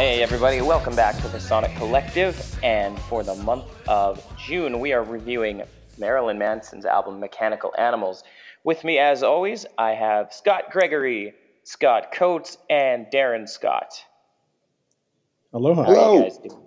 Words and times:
Hey, 0.00 0.22
everybody, 0.22 0.62
welcome 0.62 0.96
back 0.96 1.14
to 1.18 1.28
the 1.28 1.38
Sonic 1.38 1.76
Collective. 1.76 2.58
And 2.64 2.98
for 3.00 3.22
the 3.22 3.34
month 3.34 3.66
of 3.86 4.24
June, 4.38 4.80
we 4.80 4.94
are 4.94 5.04
reviewing 5.04 5.62
Marilyn 5.98 6.38
Manson's 6.38 6.86
album 6.86 7.20
Mechanical 7.20 7.74
Animals. 7.76 8.24
With 8.64 8.82
me, 8.82 8.96
as 8.96 9.22
always, 9.22 9.66
I 9.76 9.90
have 9.90 10.32
Scott 10.32 10.70
Gregory, 10.70 11.34
Scott 11.64 12.12
Coates, 12.12 12.56
and 12.70 13.08
Darren 13.12 13.46
Scott. 13.46 14.02
Aloha. 15.52 15.82
How 15.82 15.90
are 15.90 15.92
you 15.92 16.00
Hello. 16.00 16.22
guys 16.22 16.38
doing? 16.38 16.62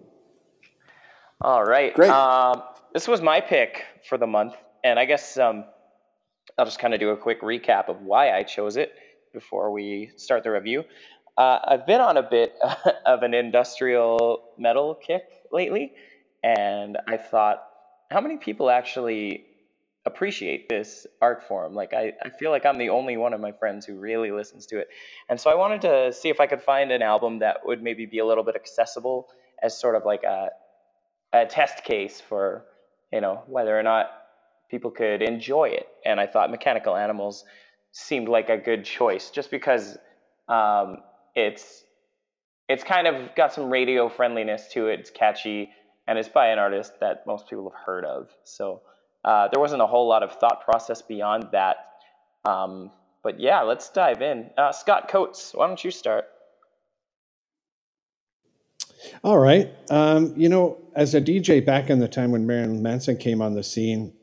All 1.41 1.63
right. 1.65 1.91
Great. 1.95 2.11
Um, 2.11 2.61
this 2.93 3.07
was 3.07 3.19
my 3.19 3.41
pick 3.41 3.83
for 4.07 4.19
the 4.19 4.27
month, 4.27 4.53
and 4.83 4.99
I 4.99 5.05
guess 5.05 5.39
um, 5.39 5.65
I'll 6.55 6.65
just 6.65 6.77
kind 6.77 6.93
of 6.93 6.99
do 6.99 7.09
a 7.09 7.17
quick 7.17 7.41
recap 7.41 7.89
of 7.89 7.99
why 8.03 8.29
I 8.29 8.43
chose 8.43 8.77
it 8.77 8.93
before 9.33 9.71
we 9.71 10.11
start 10.17 10.43
the 10.43 10.51
review. 10.51 10.83
Uh, 11.37 11.59
I've 11.65 11.87
been 11.87 12.01
on 12.01 12.17
a 12.17 12.23
bit 12.23 12.53
of 13.05 13.23
an 13.23 13.33
industrial 13.33 14.43
metal 14.57 14.95
kick 14.95 15.23
lately, 15.51 15.93
and 16.43 16.97
I 17.07 17.17
thought, 17.17 17.63
how 18.11 18.21
many 18.21 18.37
people 18.37 18.69
actually 18.69 19.45
appreciate 20.05 20.69
this 20.69 21.07
art 21.21 21.47
form? 21.47 21.73
Like, 21.73 21.93
I, 21.93 22.13
I 22.23 22.29
feel 22.29 22.51
like 22.51 22.65
I'm 22.65 22.77
the 22.77 22.89
only 22.89 23.17
one 23.17 23.33
of 23.33 23.39
my 23.41 23.51
friends 23.51 23.85
who 23.85 23.95
really 23.95 24.31
listens 24.31 24.65
to 24.67 24.79
it. 24.79 24.89
And 25.29 25.39
so 25.39 25.49
I 25.49 25.55
wanted 25.55 25.81
to 25.81 26.13
see 26.13 26.29
if 26.29 26.39
I 26.39 26.45
could 26.45 26.61
find 26.61 26.91
an 26.91 27.01
album 27.01 27.39
that 27.39 27.65
would 27.65 27.81
maybe 27.81 28.05
be 28.05 28.19
a 28.19 28.25
little 28.25 28.43
bit 28.43 28.55
accessible 28.55 29.29
as 29.61 29.79
sort 29.79 29.95
of 29.95 30.05
like 30.05 30.23
a, 30.23 30.49
a 31.31 31.45
test 31.45 31.83
case 31.83 32.21
for, 32.21 32.65
you 33.11 33.21
know, 33.21 33.43
whether 33.47 33.77
or 33.77 33.83
not 33.83 34.11
people 34.69 34.91
could 34.91 35.21
enjoy 35.21 35.69
it. 35.69 35.87
And 36.05 36.19
I 36.19 36.27
thought 36.27 36.51
Mechanical 36.51 36.95
Animals 36.95 37.45
seemed 37.91 38.27
like 38.27 38.49
a 38.49 38.57
good 38.57 38.83
choice 38.83 39.29
just 39.29 39.49
because 39.49 39.97
um, 40.47 40.97
it's 41.35 41.83
it's 42.69 42.83
kind 42.83 43.07
of 43.07 43.35
got 43.35 43.53
some 43.53 43.69
radio 43.69 44.09
friendliness 44.09 44.67
to 44.69 44.87
it. 44.87 45.01
It's 45.01 45.09
catchy, 45.09 45.69
and 46.07 46.17
it's 46.17 46.29
by 46.29 46.47
an 46.47 46.59
artist 46.59 46.99
that 47.01 47.27
most 47.27 47.49
people 47.49 47.69
have 47.69 47.79
heard 47.85 48.05
of. 48.05 48.29
So 48.43 48.81
uh, 49.25 49.49
there 49.51 49.59
wasn't 49.59 49.81
a 49.81 49.87
whole 49.87 50.07
lot 50.07 50.23
of 50.23 50.33
thought 50.33 50.63
process 50.63 51.01
beyond 51.01 51.49
that. 51.51 51.77
Um, 52.45 52.91
but 53.23 53.39
yeah, 53.39 53.61
let's 53.61 53.89
dive 53.89 54.21
in. 54.21 54.49
Uh, 54.57 54.71
Scott 54.71 55.07
Coates, 55.07 55.51
why 55.53 55.67
don't 55.67 55.83
you 55.83 55.91
start? 55.91 56.25
All 59.23 59.37
right. 59.37 59.73
Um, 59.89 60.33
you 60.35 60.49
know, 60.49 60.77
as 60.95 61.13
a 61.15 61.21
DJ 61.21 61.65
back 61.65 61.89
in 61.89 61.99
the 61.99 62.07
time 62.07 62.31
when 62.31 62.45
Marilyn 62.45 62.81
Manson 62.81 63.17
came 63.17 63.41
on 63.41 63.53
the 63.53 63.63
scene, 63.63 64.13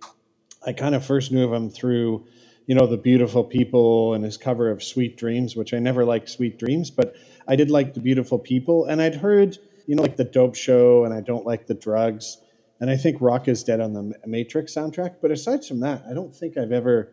I 0.66 0.72
kind 0.72 0.94
of 0.94 1.04
first 1.04 1.32
knew 1.32 1.44
of 1.44 1.52
him 1.52 1.70
through, 1.70 2.26
you 2.70 2.76
know, 2.76 2.86
the 2.86 2.96
beautiful 2.96 3.42
people 3.42 4.14
and 4.14 4.22
his 4.22 4.36
cover 4.36 4.70
of 4.70 4.80
Sweet 4.80 5.16
Dreams, 5.16 5.56
which 5.56 5.74
I 5.74 5.80
never 5.80 6.04
liked 6.04 6.28
Sweet 6.28 6.56
Dreams, 6.56 6.88
but 6.88 7.16
I 7.48 7.56
did 7.56 7.68
like 7.68 7.94
the 7.94 8.00
beautiful 8.00 8.38
people. 8.38 8.84
And 8.84 9.02
I'd 9.02 9.16
heard, 9.16 9.58
you 9.88 9.96
know, 9.96 10.02
like 10.02 10.14
the 10.14 10.22
dope 10.22 10.54
show 10.54 11.04
and 11.04 11.12
I 11.12 11.20
don't 11.20 11.44
like 11.44 11.66
the 11.66 11.74
drugs. 11.74 12.38
And 12.78 12.88
I 12.88 12.96
think 12.96 13.20
Rock 13.20 13.48
is 13.48 13.64
Dead 13.64 13.80
on 13.80 13.92
the 13.92 14.14
Matrix 14.24 14.72
soundtrack. 14.72 15.16
But 15.20 15.32
aside 15.32 15.64
from 15.64 15.80
that, 15.80 16.04
I 16.08 16.14
don't 16.14 16.32
think 16.32 16.56
I've 16.56 16.70
ever 16.70 17.12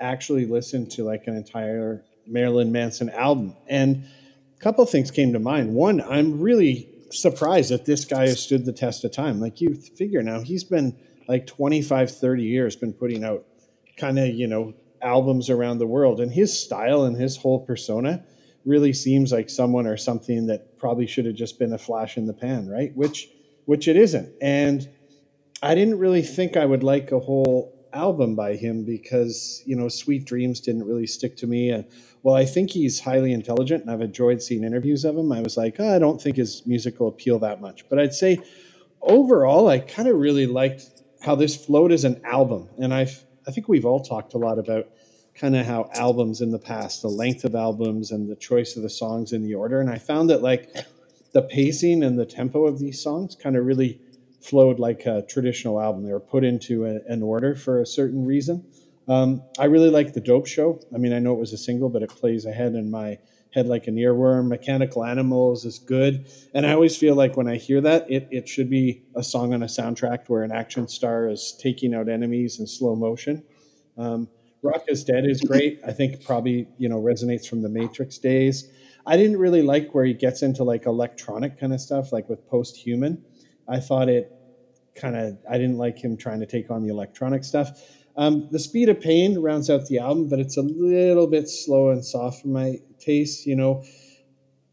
actually 0.00 0.46
listened 0.46 0.90
to 0.92 1.04
like 1.04 1.24
an 1.26 1.36
entire 1.36 2.02
Marilyn 2.26 2.72
Manson 2.72 3.10
album. 3.10 3.54
And 3.66 4.02
a 4.56 4.60
couple 4.62 4.86
things 4.86 5.10
came 5.10 5.30
to 5.34 5.38
mind. 5.38 5.74
One, 5.74 6.00
I'm 6.00 6.40
really 6.40 6.88
surprised 7.10 7.70
that 7.70 7.84
this 7.84 8.06
guy 8.06 8.28
has 8.28 8.42
stood 8.42 8.64
the 8.64 8.72
test 8.72 9.04
of 9.04 9.12
time. 9.12 9.40
Like 9.40 9.60
you 9.60 9.74
figure 9.74 10.22
now, 10.22 10.40
he's 10.40 10.64
been 10.64 10.96
like 11.28 11.46
25, 11.46 12.12
30 12.12 12.42
years, 12.42 12.76
been 12.76 12.94
putting 12.94 13.24
out 13.24 13.44
kind 13.98 14.18
of, 14.18 14.28
you 14.28 14.46
know, 14.46 14.72
albums 15.02 15.50
around 15.50 15.78
the 15.78 15.86
world. 15.86 16.20
And 16.20 16.32
his 16.32 16.58
style 16.58 17.04
and 17.04 17.16
his 17.16 17.36
whole 17.36 17.60
persona 17.60 18.24
really 18.64 18.92
seems 18.92 19.32
like 19.32 19.48
someone 19.48 19.86
or 19.86 19.96
something 19.96 20.46
that 20.46 20.78
probably 20.78 21.06
should 21.06 21.26
have 21.26 21.36
just 21.36 21.58
been 21.58 21.72
a 21.72 21.78
flash 21.78 22.16
in 22.16 22.26
the 22.26 22.34
pan, 22.34 22.68
right? 22.68 22.94
Which 22.94 23.28
which 23.64 23.88
it 23.88 23.96
isn't. 23.96 24.32
And 24.40 24.88
I 25.62 25.74
didn't 25.74 25.98
really 25.98 26.22
think 26.22 26.56
I 26.56 26.64
would 26.64 26.82
like 26.82 27.10
a 27.12 27.18
whole 27.18 27.76
album 27.92 28.36
by 28.36 28.54
him 28.54 28.84
because 28.84 29.62
you 29.66 29.74
know 29.74 29.88
Sweet 29.88 30.24
Dreams 30.24 30.60
didn't 30.60 30.84
really 30.84 31.06
stick 31.06 31.36
to 31.38 31.46
me. 31.46 31.72
Uh, 31.72 31.82
well, 32.22 32.34
I 32.34 32.44
think 32.44 32.70
he's 32.70 33.00
highly 33.00 33.32
intelligent, 33.32 33.82
and 33.82 33.90
I've 33.90 34.00
enjoyed 34.00 34.42
seeing 34.42 34.64
interviews 34.64 35.04
of 35.04 35.16
him. 35.16 35.32
I 35.32 35.40
was 35.40 35.56
like, 35.56 35.76
oh, 35.78 35.94
I 35.94 35.98
don't 35.98 36.20
think 36.20 36.36
his 36.36 36.66
musical 36.66 37.08
appeal 37.08 37.38
that 37.40 37.60
much, 37.60 37.88
but 37.88 37.98
I'd 37.98 38.14
say 38.14 38.38
overall, 39.00 39.68
I 39.68 39.78
kind 39.78 40.08
of 40.08 40.16
really 40.16 40.46
liked 40.46 41.02
how 41.22 41.34
this 41.34 41.56
flowed 41.56 41.92
as 41.92 42.04
an 42.04 42.20
album, 42.24 42.68
and 42.78 42.92
I've 42.92 43.24
I 43.46 43.50
think 43.52 43.68
we've 43.68 43.84
all 43.84 44.00
talked 44.00 44.34
a 44.34 44.38
lot 44.38 44.58
about 44.58 44.88
kind 45.34 45.54
of 45.54 45.66
how 45.66 45.90
albums 45.94 46.40
in 46.40 46.50
the 46.50 46.58
past, 46.58 47.02
the 47.02 47.08
length 47.08 47.44
of 47.44 47.54
albums, 47.54 48.10
and 48.10 48.28
the 48.28 48.36
choice 48.36 48.76
of 48.76 48.82
the 48.82 48.90
songs 48.90 49.32
in 49.32 49.42
the 49.42 49.54
order, 49.54 49.80
and 49.80 49.90
I 49.90 49.98
found 49.98 50.30
that 50.30 50.42
like 50.42 50.74
the 51.32 51.42
pacing 51.42 52.02
and 52.02 52.18
the 52.18 52.26
tempo 52.26 52.66
of 52.66 52.78
these 52.78 53.02
songs 53.02 53.36
kind 53.36 53.56
of 53.56 53.66
really 53.66 54.00
flowed 54.40 54.78
like 54.78 55.06
a 55.06 55.22
traditional 55.28 55.80
album. 55.80 56.04
They 56.04 56.12
were 56.12 56.20
put 56.20 56.44
into 56.44 56.86
a, 56.86 57.00
an 57.08 57.22
order 57.22 57.54
for 57.54 57.80
a 57.80 57.86
certain 57.86 58.24
reason. 58.24 58.64
Um, 59.08 59.42
I 59.58 59.66
really 59.66 59.90
like 59.90 60.14
the 60.14 60.20
Dope 60.20 60.46
Show. 60.46 60.80
I 60.94 60.98
mean, 60.98 61.12
I 61.12 61.18
know 61.18 61.34
it 61.34 61.38
was 61.38 61.52
a 61.52 61.58
single, 61.58 61.88
but 61.88 62.02
it 62.02 62.10
plays 62.10 62.46
ahead 62.46 62.74
in 62.74 62.90
my 62.90 63.18
head 63.52 63.66
like 63.66 63.86
an 63.86 63.96
earworm. 63.96 64.48
Mechanical 64.48 65.04
Animals 65.04 65.64
is 65.64 65.78
good, 65.78 66.26
and 66.54 66.66
I 66.66 66.72
always 66.72 66.96
feel 66.96 67.14
like 67.14 67.36
when 67.36 67.48
I 67.48 67.56
hear 67.56 67.80
that, 67.80 68.10
it 68.10 68.28
it 68.30 68.48
should 68.48 68.70
be 68.70 69.02
a 69.14 69.22
song 69.22 69.54
on 69.54 69.62
a 69.62 69.66
soundtrack 69.66 70.28
where 70.28 70.42
an 70.42 70.52
action 70.52 70.88
star 70.88 71.28
is 71.28 71.56
taking 71.60 71.94
out 71.94 72.08
enemies 72.08 72.60
in 72.60 72.66
slow 72.66 72.94
motion. 72.94 73.42
Um, 73.96 74.28
Rock 74.62 74.84
is 74.88 75.04
Dead 75.04 75.24
is 75.24 75.40
great. 75.40 75.80
I 75.86 75.92
think 75.92 76.24
probably 76.24 76.68
you 76.78 76.88
know 76.88 77.00
resonates 77.00 77.48
from 77.48 77.62
the 77.62 77.68
Matrix 77.68 78.18
days. 78.18 78.70
I 79.06 79.16
didn't 79.16 79.38
really 79.38 79.62
like 79.62 79.94
where 79.94 80.04
he 80.04 80.14
gets 80.14 80.42
into 80.42 80.64
like 80.64 80.86
electronic 80.86 81.58
kind 81.58 81.72
of 81.72 81.80
stuff, 81.80 82.12
like 82.12 82.28
with 82.28 82.46
Post 82.48 82.76
Human. 82.76 83.24
I 83.68 83.78
thought 83.78 84.08
it 84.08 84.32
kind 84.96 85.16
of 85.16 85.38
I 85.48 85.58
didn't 85.58 85.78
like 85.78 85.98
him 85.98 86.16
trying 86.16 86.40
to 86.40 86.46
take 86.46 86.70
on 86.70 86.82
the 86.82 86.88
electronic 86.88 87.44
stuff. 87.44 87.80
Um, 88.16 88.48
the 88.50 88.58
Speed 88.58 88.88
of 88.88 89.00
Pain 89.00 89.38
rounds 89.38 89.68
out 89.68 89.86
the 89.86 89.98
album, 89.98 90.28
but 90.28 90.38
it's 90.38 90.56
a 90.56 90.62
little 90.62 91.26
bit 91.26 91.48
slow 91.48 91.90
and 91.90 92.04
soft 92.04 92.42
for 92.42 92.48
my 92.48 92.80
taste, 92.98 93.46
you 93.46 93.56
know. 93.56 93.84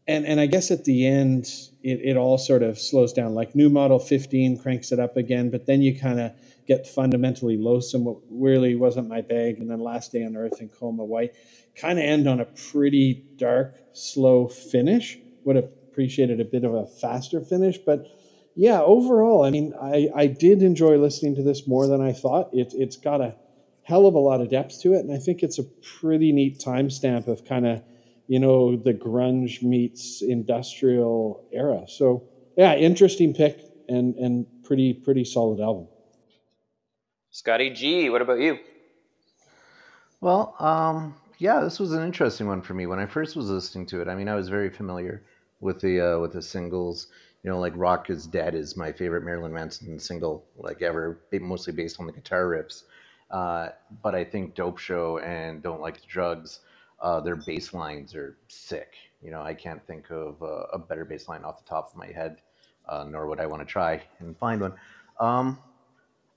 And 0.06 0.26
and 0.26 0.40
I 0.40 0.46
guess 0.46 0.70
at 0.70 0.84
the 0.84 1.06
end, 1.06 1.44
it, 1.82 2.00
it 2.02 2.16
all 2.16 2.38
sort 2.38 2.62
of 2.62 2.78
slows 2.78 3.12
down. 3.12 3.34
Like 3.34 3.54
New 3.54 3.68
Model 3.68 3.98
15 3.98 4.58
cranks 4.58 4.92
it 4.92 4.98
up 4.98 5.16
again, 5.16 5.50
but 5.50 5.66
then 5.66 5.82
you 5.82 5.98
kind 5.98 6.20
of 6.20 6.32
get 6.66 6.86
fundamentally 6.86 7.58
loathsome, 7.58 8.04
what 8.04 8.18
really 8.30 8.74
wasn't 8.74 9.08
my 9.08 9.20
bag, 9.20 9.58
and 9.58 9.70
then 9.70 9.80
Last 9.80 10.12
Day 10.12 10.24
on 10.24 10.36
Earth 10.36 10.60
and 10.60 10.72
Coma 10.72 11.04
White 11.04 11.34
kind 11.76 11.98
of 11.98 12.04
end 12.04 12.28
on 12.28 12.40
a 12.40 12.44
pretty 12.44 13.24
dark, 13.36 13.76
slow 13.92 14.48
finish. 14.48 15.18
Would 15.44 15.56
have 15.56 15.68
appreciated 15.90 16.40
a 16.40 16.44
bit 16.44 16.64
of 16.64 16.74
a 16.74 16.86
faster 16.86 17.40
finish, 17.40 17.78
but 17.78 18.06
yeah, 18.54 18.80
overall, 18.80 19.44
I 19.44 19.50
mean, 19.50 19.74
I, 19.80 20.08
I 20.14 20.26
did 20.26 20.62
enjoy 20.62 20.96
listening 20.96 21.34
to 21.36 21.42
this 21.42 21.66
more 21.66 21.86
than 21.86 22.00
I 22.00 22.12
thought. 22.12 22.50
It, 22.52 22.72
it's 22.74 22.96
got 22.96 23.20
a 23.20 23.34
hell 23.82 24.06
of 24.06 24.14
a 24.14 24.18
lot 24.18 24.40
of 24.40 24.50
depth 24.50 24.80
to 24.82 24.94
it, 24.94 25.00
and 25.00 25.12
I 25.12 25.18
think 25.18 25.42
it's 25.42 25.58
a 25.58 25.64
pretty 26.00 26.32
neat 26.32 26.58
timestamp 26.58 27.26
of 27.26 27.44
kind 27.44 27.66
of, 27.66 27.82
you 28.26 28.38
know, 28.38 28.76
the 28.76 28.94
grunge 28.94 29.62
meets 29.62 30.22
industrial 30.22 31.46
era. 31.52 31.84
So 31.88 32.24
yeah, 32.56 32.74
interesting 32.74 33.34
pick 33.34 33.60
and 33.88 34.14
and 34.16 34.46
pretty 34.64 34.94
pretty 34.94 35.24
solid 35.24 35.60
album. 35.60 35.88
Scotty 37.30 37.70
G, 37.70 38.08
what 38.10 38.22
about 38.22 38.38
you? 38.38 38.58
Well, 40.20 40.54
um, 40.58 41.16
yeah, 41.38 41.60
this 41.60 41.78
was 41.78 41.92
an 41.92 42.02
interesting 42.02 42.46
one 42.46 42.62
for 42.62 42.72
me. 42.72 42.86
When 42.86 42.98
I 42.98 43.06
first 43.06 43.36
was 43.36 43.50
listening 43.50 43.86
to 43.86 44.00
it, 44.00 44.08
I 44.08 44.14
mean, 44.14 44.28
I 44.28 44.36
was 44.36 44.48
very 44.48 44.70
familiar 44.70 45.22
with 45.60 45.80
the 45.80 46.00
uh, 46.00 46.18
with 46.20 46.32
the 46.32 46.42
singles. 46.42 47.08
You 47.44 47.50
know, 47.50 47.60
like 47.60 47.74
"Rock 47.76 48.08
Is 48.08 48.26
Dead" 48.26 48.54
is 48.54 48.74
my 48.76 48.90
favorite 48.90 49.22
Marilyn 49.22 49.52
Manson 49.52 49.98
single, 49.98 50.46
like 50.56 50.80
ever, 50.80 51.20
mostly 51.32 51.74
based 51.74 52.00
on 52.00 52.06
the 52.06 52.12
guitar 52.12 52.46
riffs. 52.46 52.84
Uh, 53.30 53.68
but 54.02 54.14
I 54.14 54.24
think 54.24 54.54
"Dope 54.54 54.78
Show" 54.78 55.18
and 55.18 55.62
"Don't 55.62 55.82
Like 55.82 56.00
the 56.00 56.06
Drugs," 56.08 56.60
uh, 57.00 57.20
their 57.20 57.36
bass 57.36 57.74
lines 57.74 58.14
are 58.14 58.38
sick. 58.48 58.94
You 59.22 59.30
know, 59.30 59.42
I 59.42 59.52
can't 59.54 59.86
think 59.86 60.10
of 60.10 60.42
uh, 60.42 60.64
a 60.72 60.78
better 60.78 61.04
bass 61.04 61.28
line 61.28 61.44
off 61.44 61.62
the 61.62 61.68
top 61.68 61.90
of 61.90 61.96
my 61.96 62.06
head, 62.06 62.36
uh, 62.88 63.04
nor 63.04 63.26
would 63.28 63.40
I 63.40 63.46
want 63.46 63.60
to 63.60 63.66
try 63.66 64.02
and 64.20 64.36
find 64.38 64.62
one. 64.62 64.72
Um, 65.20 65.58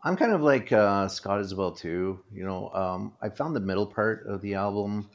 I'm 0.03 0.17
kind 0.17 0.33
of 0.33 0.41
like 0.41 0.71
uh, 0.73 1.07
Scott 1.07 1.39
as 1.39 1.55
well 1.55 1.71
too. 1.71 2.19
You 2.33 2.43
know, 2.43 2.69
um, 2.69 3.13
I 3.21 3.29
found 3.29 3.55
the 3.55 3.61
middle 3.61 3.87
part 3.87 4.25
of 4.27 4.41
the 4.41 4.55
album 4.55 5.09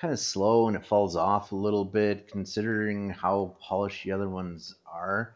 kind 0.00 0.12
of 0.12 0.18
slow 0.20 0.68
and 0.68 0.76
it 0.76 0.86
falls 0.86 1.16
off 1.16 1.52
a 1.52 1.56
little 1.56 1.84
bit, 1.84 2.28
considering 2.28 3.10
how 3.10 3.56
polished 3.60 4.04
the 4.04 4.12
other 4.12 4.28
ones 4.28 4.74
are. 4.86 5.34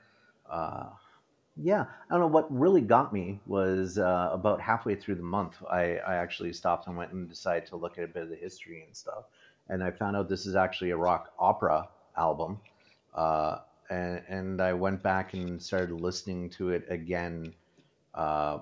Uh, 0.50 0.86
yeah, 1.56 1.82
I 1.82 2.14
don't 2.14 2.20
know. 2.20 2.26
What 2.26 2.46
really 2.50 2.80
got 2.80 3.12
me 3.12 3.40
was 3.46 3.98
uh, 3.98 4.30
about 4.32 4.60
halfway 4.60 4.94
through 4.94 5.16
the 5.16 5.22
month, 5.22 5.56
I, 5.70 5.96
I 5.96 6.16
actually 6.16 6.52
stopped 6.52 6.86
and 6.86 6.96
went 6.96 7.12
and 7.12 7.28
decided 7.28 7.66
to 7.68 7.76
look 7.76 7.98
at 7.98 8.04
a 8.04 8.08
bit 8.08 8.22
of 8.22 8.28
the 8.28 8.36
history 8.36 8.82
and 8.86 8.96
stuff, 8.96 9.24
and 9.68 9.82
I 9.82 9.90
found 9.90 10.16
out 10.16 10.28
this 10.28 10.46
is 10.46 10.56
actually 10.56 10.90
a 10.90 10.96
rock 10.96 11.32
opera 11.38 11.88
album. 12.16 12.60
Uh, 13.14 13.58
and, 13.90 14.22
and 14.28 14.60
I 14.60 14.72
went 14.72 15.02
back 15.02 15.34
and 15.34 15.60
started 15.60 15.92
listening 15.92 16.50
to 16.50 16.70
it 16.70 16.86
again 16.88 17.52
uh, 18.14 18.58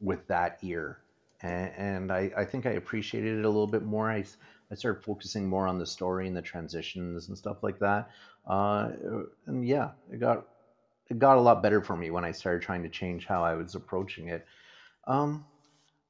with 0.00 0.26
that 0.28 0.58
ear. 0.62 0.98
and, 1.40 1.72
and 1.76 2.12
I, 2.12 2.30
I 2.36 2.44
think 2.44 2.66
I 2.66 2.70
appreciated 2.70 3.38
it 3.38 3.44
a 3.44 3.48
little 3.48 3.66
bit 3.66 3.82
more. 3.82 4.10
I, 4.10 4.24
I 4.70 4.74
started 4.74 5.02
focusing 5.02 5.48
more 5.48 5.66
on 5.66 5.78
the 5.78 5.86
story 5.86 6.26
and 6.26 6.36
the 6.36 6.42
transitions 6.42 7.28
and 7.28 7.38
stuff 7.38 7.58
like 7.62 7.78
that. 7.78 8.06
Uh, 8.46 8.90
and 9.46 9.66
yeah, 9.66 9.90
it 10.12 10.20
got 10.20 10.44
it 11.08 11.18
got 11.18 11.38
a 11.38 11.40
lot 11.40 11.62
better 11.62 11.80
for 11.82 11.96
me 11.96 12.10
when 12.10 12.24
I 12.24 12.32
started 12.32 12.62
trying 12.62 12.82
to 12.82 12.88
change 12.88 13.26
how 13.26 13.44
I 13.44 13.54
was 13.54 13.74
approaching 13.74 14.28
it. 14.28 14.44
Um, 15.06 15.44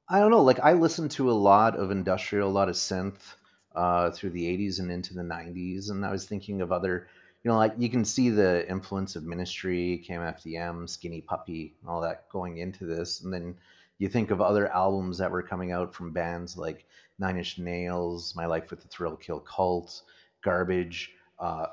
I 0.09 0.19
don't 0.19 0.31
know. 0.31 0.43
Like 0.43 0.59
I 0.59 0.73
listened 0.73 1.11
to 1.11 1.29
a 1.29 1.33
lot 1.33 1.75
of 1.75 1.91
industrial, 1.91 2.49
a 2.49 2.51
lot 2.51 2.69
of 2.69 2.75
synth 2.75 3.35
uh, 3.75 4.11
through 4.11 4.31
the 4.31 4.45
'80s 4.45 4.79
and 4.79 4.91
into 4.91 5.13
the 5.13 5.21
'90s, 5.21 5.89
and 5.91 6.05
I 6.05 6.11
was 6.11 6.25
thinking 6.25 6.61
of 6.61 6.71
other, 6.71 7.07
you 7.43 7.51
know, 7.51 7.57
like 7.57 7.73
you 7.77 7.89
can 7.89 8.05
see 8.05 8.29
the 8.29 8.67
influence 8.69 9.15
of 9.15 9.23
Ministry, 9.23 10.03
KMFDM, 10.07 10.89
Skinny 10.89 11.21
Puppy, 11.21 11.75
and 11.81 11.89
all 11.89 12.01
that 12.01 12.27
going 12.31 12.57
into 12.57 12.85
this, 12.85 13.21
and 13.21 13.31
then 13.31 13.55
you 13.99 14.07
think 14.07 14.31
of 14.31 14.41
other 14.41 14.71
albums 14.71 15.17
that 15.17 15.31
were 15.31 15.43
coming 15.43 15.71
out 15.71 15.93
from 15.93 16.11
bands 16.11 16.57
like 16.57 16.85
Nine 17.19 17.37
Inch 17.37 17.57
Nails, 17.57 18.35
My 18.35 18.45
Life 18.45 18.69
with 18.69 18.81
the 18.81 18.87
Thrill 18.87 19.15
Kill 19.15 19.39
Cult, 19.39 20.01
Garbage. 20.43 21.11
Uh, 21.39 21.67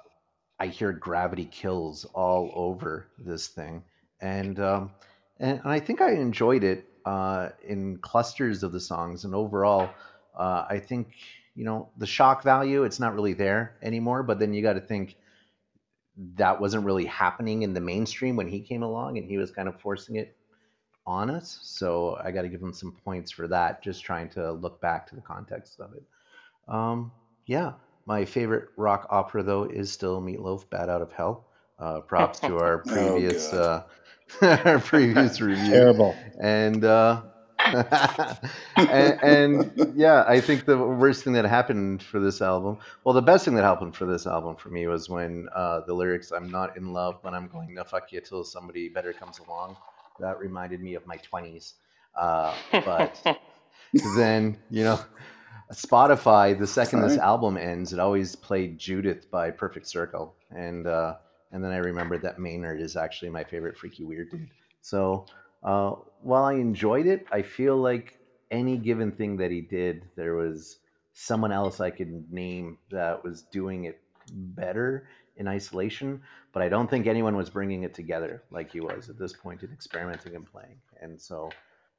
I 0.58 0.68
hear 0.68 0.92
Gravity 0.92 1.44
Kills 1.44 2.04
all 2.14 2.50
over 2.54 3.06
this 3.18 3.48
thing, 3.48 3.82
and 4.20 4.58
um, 4.58 4.90
and, 5.38 5.58
and 5.58 5.68
I 5.68 5.80
think 5.80 6.00
I 6.00 6.12
enjoyed 6.12 6.64
it 6.64 6.86
uh, 7.04 7.50
in 7.66 7.98
clusters 7.98 8.62
of 8.62 8.72
the 8.72 8.80
songs, 8.80 9.24
and 9.24 9.34
overall, 9.34 9.90
uh, 10.38 10.64
I 10.68 10.78
think 10.78 11.08
you 11.54 11.64
know 11.64 11.90
the 11.98 12.06
shock 12.06 12.42
value 12.42 12.84
it's 12.84 13.00
not 13.00 13.14
really 13.14 13.34
there 13.34 13.76
anymore. 13.82 14.22
But 14.22 14.38
then 14.38 14.54
you 14.54 14.62
got 14.62 14.74
to 14.74 14.80
think 14.80 15.16
that 16.36 16.60
wasn't 16.60 16.84
really 16.84 17.06
happening 17.06 17.62
in 17.62 17.74
the 17.74 17.80
mainstream 17.80 18.36
when 18.36 18.48
he 18.48 18.60
came 18.60 18.82
along, 18.82 19.18
and 19.18 19.28
he 19.28 19.36
was 19.36 19.50
kind 19.50 19.68
of 19.68 19.78
forcing 19.80 20.16
it 20.16 20.36
on 21.06 21.30
us. 21.30 21.58
So 21.62 22.18
I 22.22 22.30
got 22.30 22.42
to 22.42 22.48
give 22.48 22.60
them 22.60 22.72
some 22.74 22.92
points 23.04 23.30
for 23.30 23.48
that. 23.48 23.82
Just 23.82 24.04
trying 24.04 24.28
to 24.30 24.52
look 24.52 24.80
back 24.80 25.06
to 25.08 25.14
the 25.16 25.22
context 25.22 25.80
of 25.80 25.92
it. 25.94 26.04
Um, 26.68 27.12
yeah, 27.46 27.72
my 28.06 28.24
favorite 28.24 28.68
rock 28.76 29.06
opera 29.10 29.42
though 29.42 29.64
is 29.64 29.92
still 29.92 30.20
Meatloaf, 30.20 30.68
Bat 30.70 30.88
Out 30.88 31.02
of 31.02 31.12
Hell." 31.12 31.46
Uh, 31.78 32.00
props 32.00 32.40
to 32.40 32.58
our 32.58 32.78
Oh, 32.88 33.20
previous 33.20 33.52
God. 33.52 33.54
uh, 33.54 33.82
our 34.42 34.78
previous 34.78 35.40
review, 35.40 35.72
Terrible. 35.72 36.14
and 36.40 36.84
uh, 36.84 37.22
and, 38.76 39.18
and 39.22 39.70
yeah, 39.94 40.24
I 40.26 40.40
think 40.40 40.64
the 40.66 40.76
worst 40.78 41.24
thing 41.24 41.34
that 41.34 41.44
happened 41.44 42.02
for 42.02 42.20
this 42.20 42.40
album, 42.42 42.78
well, 43.04 43.14
the 43.14 43.22
best 43.22 43.44
thing 43.44 43.54
that 43.54 43.64
happened 43.64 43.96
for 43.96 44.06
this 44.06 44.26
album 44.26 44.56
for 44.56 44.70
me 44.70 44.86
was 44.86 45.08
when 45.08 45.48
uh, 45.54 45.80
the 45.86 45.94
lyrics 45.94 46.30
"I'm 46.32 46.50
not 46.50 46.76
in 46.76 46.92
love, 46.92 47.20
but 47.22 47.34
I'm 47.34 47.48
going 47.48 47.74
to 47.76 47.84
fuck 47.84 48.12
you 48.12 48.20
till 48.20 48.44
somebody 48.44 48.88
better 48.88 49.12
comes 49.12 49.38
along." 49.38 49.76
That 50.20 50.38
reminded 50.38 50.80
me 50.80 50.94
of 50.94 51.06
my 51.06 51.16
twenties. 51.16 51.74
Uh, 52.16 52.54
but 52.70 53.20
then 54.16 54.56
you 54.70 54.84
know, 54.84 55.00
Spotify. 55.72 56.58
The 56.58 56.66
second 56.66 57.02
this 57.02 57.18
album 57.18 57.56
ends, 57.56 57.92
it 57.92 57.98
always 57.98 58.36
played 58.36 58.78
Judith 58.78 59.30
by 59.30 59.50
Perfect 59.50 59.86
Circle, 59.86 60.34
and 60.50 60.86
uh, 60.86 61.16
and 61.52 61.62
then 61.62 61.72
I 61.72 61.78
remembered 61.78 62.22
that 62.22 62.38
Maynard 62.38 62.80
is 62.80 62.96
actually 62.96 63.30
my 63.30 63.44
favorite 63.44 63.76
freaky 63.76 64.04
weird 64.04 64.30
dude. 64.30 64.48
So 64.82 65.26
uh, 65.62 65.92
while 66.22 66.44
I 66.44 66.54
enjoyed 66.54 67.06
it, 67.06 67.26
I 67.32 67.42
feel 67.42 67.76
like 67.76 68.18
any 68.50 68.76
given 68.76 69.12
thing 69.12 69.38
that 69.38 69.50
he 69.50 69.60
did, 69.60 70.04
there 70.16 70.34
was 70.34 70.78
someone 71.14 71.52
else 71.52 71.80
I 71.80 71.90
could 71.90 72.32
name 72.32 72.78
that 72.90 73.24
was 73.24 73.42
doing 73.42 73.84
it 73.84 74.00
better 74.30 75.08
in 75.36 75.48
isolation. 75.48 76.22
But 76.52 76.62
I 76.62 76.68
don't 76.68 76.88
think 76.88 77.06
anyone 77.06 77.36
was 77.36 77.50
bringing 77.50 77.82
it 77.82 77.94
together 77.94 78.42
like 78.50 78.72
he 78.72 78.80
was 78.80 79.08
at 79.08 79.18
this 79.18 79.32
point 79.32 79.62
in 79.62 79.72
experimenting 79.72 80.36
and 80.36 80.46
playing. 80.46 80.76
And 81.00 81.20
so, 81.20 81.50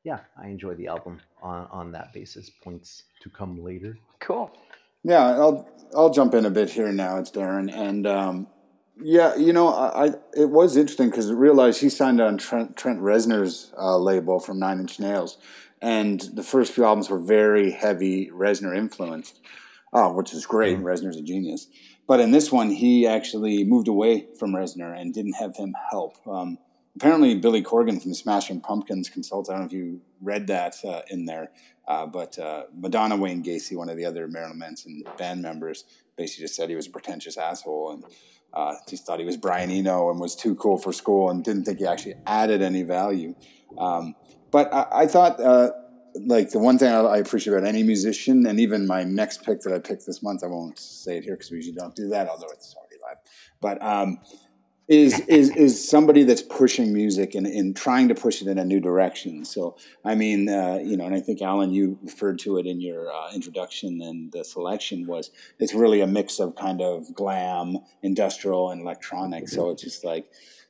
yeah, 0.04 0.20
I 0.42 0.48
enjoy 0.48 0.76
the 0.76 0.88
album 0.88 1.20
on, 1.42 1.68
on 1.72 1.92
that 1.92 2.14
basis. 2.14 2.50
Points 2.50 3.04
to 3.22 3.30
come 3.30 3.64
later. 3.64 3.98
Cool. 4.20 4.52
Yeah, 5.04 5.24
I'll 5.24 5.70
I'll 5.96 6.10
jump 6.10 6.34
in 6.34 6.46
a 6.46 6.50
bit 6.50 6.72
here 6.72 6.92
now. 6.92 7.18
It's 7.20 7.30
Darren, 7.30 7.72
and 7.72 8.08
um, 8.08 8.48
yeah, 9.00 9.36
you 9.36 9.54
know, 9.54 9.68
I, 9.68 10.06
I 10.06 10.10
it 10.36 10.50
was 10.50 10.76
interesting 10.76 11.12
because 11.12 11.30
I 11.30 11.34
realized 11.34 11.80
he 11.80 11.90
signed 11.90 12.20
on 12.20 12.40
Trent 12.40 12.76
Trent 12.76 13.00
Reznor's 13.00 13.72
uh, 13.78 13.98
label 13.98 14.40
from 14.40 14.58
Nine 14.58 14.80
Inch 14.80 15.00
Nails, 15.00 15.38
and 15.80 16.22
the 16.34 16.42
first 16.42 16.74
few 16.74 16.86
albums 16.86 17.12
were 17.12 17.20
very 17.20 17.70
heavy 17.70 18.32
Reznor 18.32 18.76
influenced, 18.76 19.42
uh, 19.94 20.10
which 20.10 20.34
is 20.34 20.48
great. 20.48 20.80
Reznor's 20.80 21.18
a 21.18 21.22
genius, 21.22 21.68
but 22.08 22.20
in 22.20 22.32
this 22.32 22.52
one, 22.52 22.72
he 22.72 23.08
actually 23.08 23.64
moved 23.64 23.88
away 23.88 24.28
from 24.38 24.54
Reznor 24.54 25.00
and 25.00 25.14
didn't 25.14 25.34
have 25.34 25.56
him 25.56 25.74
help. 25.90 26.18
Um, 26.28 26.58
apparently, 26.96 27.36
Billy 27.36 27.64
Corgan 27.64 28.02
from 28.02 28.12
the 28.12 28.16
Smashing 28.16 28.62
Pumpkins 28.62 29.10
consulted. 29.10 29.52
I 29.52 29.56
don't 29.56 29.62
know 29.64 29.68
if 29.68 29.74
you 29.74 30.02
read 30.22 30.48
that 30.48 30.76
uh, 30.84 31.02
in 31.10 31.26
there. 31.26 31.52
Uh, 31.88 32.06
but 32.06 32.38
uh, 32.40 32.64
Madonna 32.76 33.16
Wayne 33.16 33.44
Gacy, 33.44 33.76
one 33.76 33.90
of 33.90 33.98
the 33.98 34.06
other 34.06 34.28
Marilyn 34.28 34.58
Manson 34.58 35.04
band 35.18 35.42
members, 35.42 35.86
basically 36.18 36.46
just 36.46 36.56
said 36.56 36.70
he 36.70 36.76
was 36.76 36.88
a 36.88 36.92
pretentious 36.92 37.38
asshole 37.38 37.92
and 37.92 38.04
uh, 38.54 38.76
just 38.88 39.06
thought 39.06 39.20
he 39.20 39.26
was 39.26 39.38
Brian 39.38 39.70
Eno 39.70 40.10
and 40.10 40.20
was 40.20 40.36
too 40.36 40.56
cool 40.56 40.78
for 40.78 40.94
school 40.94 41.30
and 41.30 41.44
didn't 41.44 41.66
think 41.66 41.80
he 41.80 41.86
actually 41.86 42.16
added 42.26 42.62
any 42.62 42.84
value. 42.84 43.36
Um, 43.78 44.16
but 44.50 44.74
I, 44.74 44.88
I 44.92 45.08
thought, 45.08 45.40
uh, 45.40 45.72
like, 46.20 46.52
the 46.52 46.60
one 46.60 46.78
thing 46.78 46.90
I, 46.90 47.00
I 47.00 47.18
appreciate 47.18 47.54
about 47.54 47.68
any 47.68 47.84
musician, 47.84 48.46
and 48.46 48.60
even 48.60 48.88
my 48.88 49.04
next 49.04 49.44
pick 49.44 49.62
that 49.62 49.74
I 49.74 49.80
picked 49.80 50.06
this 50.06 50.22
month, 50.24 50.44
I 50.44 50.48
won't 50.48 50.78
say 50.80 51.18
it 51.18 51.24
here 51.24 51.36
because 51.36 51.52
we 51.52 51.58
usually 51.58 51.76
don't 51.76 51.96
do 51.96 52.10
that, 52.10 52.30
although 52.30 52.50
it's 52.52 52.76
already 52.76 52.96
live. 53.02 53.18
But 53.62 53.82
um, 53.84 54.20
is 54.88 55.20
is 55.22 55.50
is 55.56 55.90
somebody 55.90 56.24
that's 56.24 56.44
pushing 56.44 56.94
music 56.94 57.34
and, 57.34 57.48
and 57.48 57.76
trying 57.76 58.08
to 58.08 58.16
push 58.16 58.42
it 58.42 58.48
in 58.48 58.60
a 58.60 58.66
new 58.66 58.80
direction. 58.80 59.44
So 59.44 59.78
I 60.04 60.14
mean, 60.14 60.48
uh, 60.48 60.80
you 60.84 60.96
know, 60.96 61.06
and 61.06 61.16
I 61.16 61.22
think 61.22 61.42
Alan, 61.42 61.74
you 61.74 61.98
referred 62.04 62.38
to 62.40 62.58
it 62.60 62.68
in 62.68 62.80
your 62.80 63.12
uh, 63.12 63.34
introduction 63.34 64.00
and 64.02 64.32
the 64.32 64.44
selection 64.44 65.08
was 65.08 65.32
it's 65.60 65.74
really 65.74 66.02
a 66.02 66.08
mix 66.08 66.40
of 66.40 66.56
kind 66.56 66.82
of 66.82 67.16
glam, 67.16 67.80
industrial, 68.04 68.70
and 68.70 68.82
electronic. 68.82 69.50
So 69.50 69.72
it's 69.72 69.82
just 69.82 70.04
like 70.04 70.28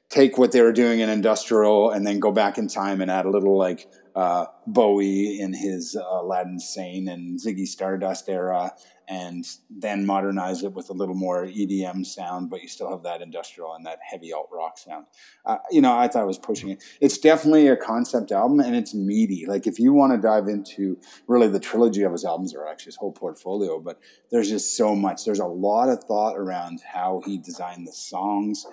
take 0.07 0.37
what 0.37 0.53
they 0.53 0.61
were 0.61 0.71
doing 0.73 1.01
in 1.01 1.09
industrial 1.09 1.91
and 1.91 2.07
then 2.07 2.19
go 2.19 2.31
back 2.31 2.57
in 2.57 2.67
time 2.69 3.01
and 3.01 3.11
add 3.11 3.25
a 3.25 3.29
little 3.29 3.57
like 3.57 3.87
uh, 4.15 4.45
Bowie 4.65 5.39
in 5.39 5.53
his 5.53 5.95
uh, 5.95 6.21
Aladdin 6.21 6.59
Sane 6.59 7.09
and 7.09 7.37
Ziggy 7.37 7.67
Stardust 7.67 8.29
era, 8.29 8.73
and 9.09 9.45
then 9.69 10.05
modernize 10.05 10.63
it 10.63 10.71
with 10.71 10.89
a 10.89 10.93
little 10.93 11.15
more 11.15 11.45
EDM 11.45 12.05
sound, 12.05 12.49
but 12.49 12.61
you 12.61 12.67
still 12.67 12.89
have 12.89 13.03
that 13.03 13.21
industrial 13.21 13.73
and 13.73 13.85
that 13.85 13.99
heavy 14.09 14.31
alt 14.31 14.49
rock 14.51 14.77
sound. 14.77 15.05
Uh, 15.45 15.57
you 15.69 15.81
know, 15.81 15.95
I 15.95 16.07
thought 16.07 16.23
it 16.23 16.27
was 16.27 16.39
pushing 16.39 16.69
it. 16.69 16.83
It's 17.01 17.17
definitely 17.17 17.67
a 17.67 17.75
concept 17.75 18.31
album, 18.31 18.61
and 18.61 18.75
it's 18.75 18.93
meaty. 18.93 19.45
Like 19.45 19.67
if 19.67 19.79
you 19.79 19.91
want 19.91 20.13
to 20.13 20.17
dive 20.17 20.47
into 20.47 20.97
really 21.27 21.49
the 21.49 21.59
trilogy 21.59 22.03
of 22.03 22.13
his 22.13 22.23
albums, 22.23 22.55
or 22.55 22.67
actually 22.67 22.91
his 22.91 22.95
whole 22.95 23.11
portfolio, 23.11 23.79
but 23.79 23.99
there's 24.31 24.49
just 24.49 24.77
so 24.77 24.95
much. 24.95 25.25
There's 25.25 25.39
a 25.39 25.45
lot 25.45 25.89
of 25.89 26.03
thought 26.05 26.37
around 26.37 26.81
how 26.93 27.21
he 27.25 27.37
designed 27.37 27.85
the 27.85 27.93
songs. 27.93 28.65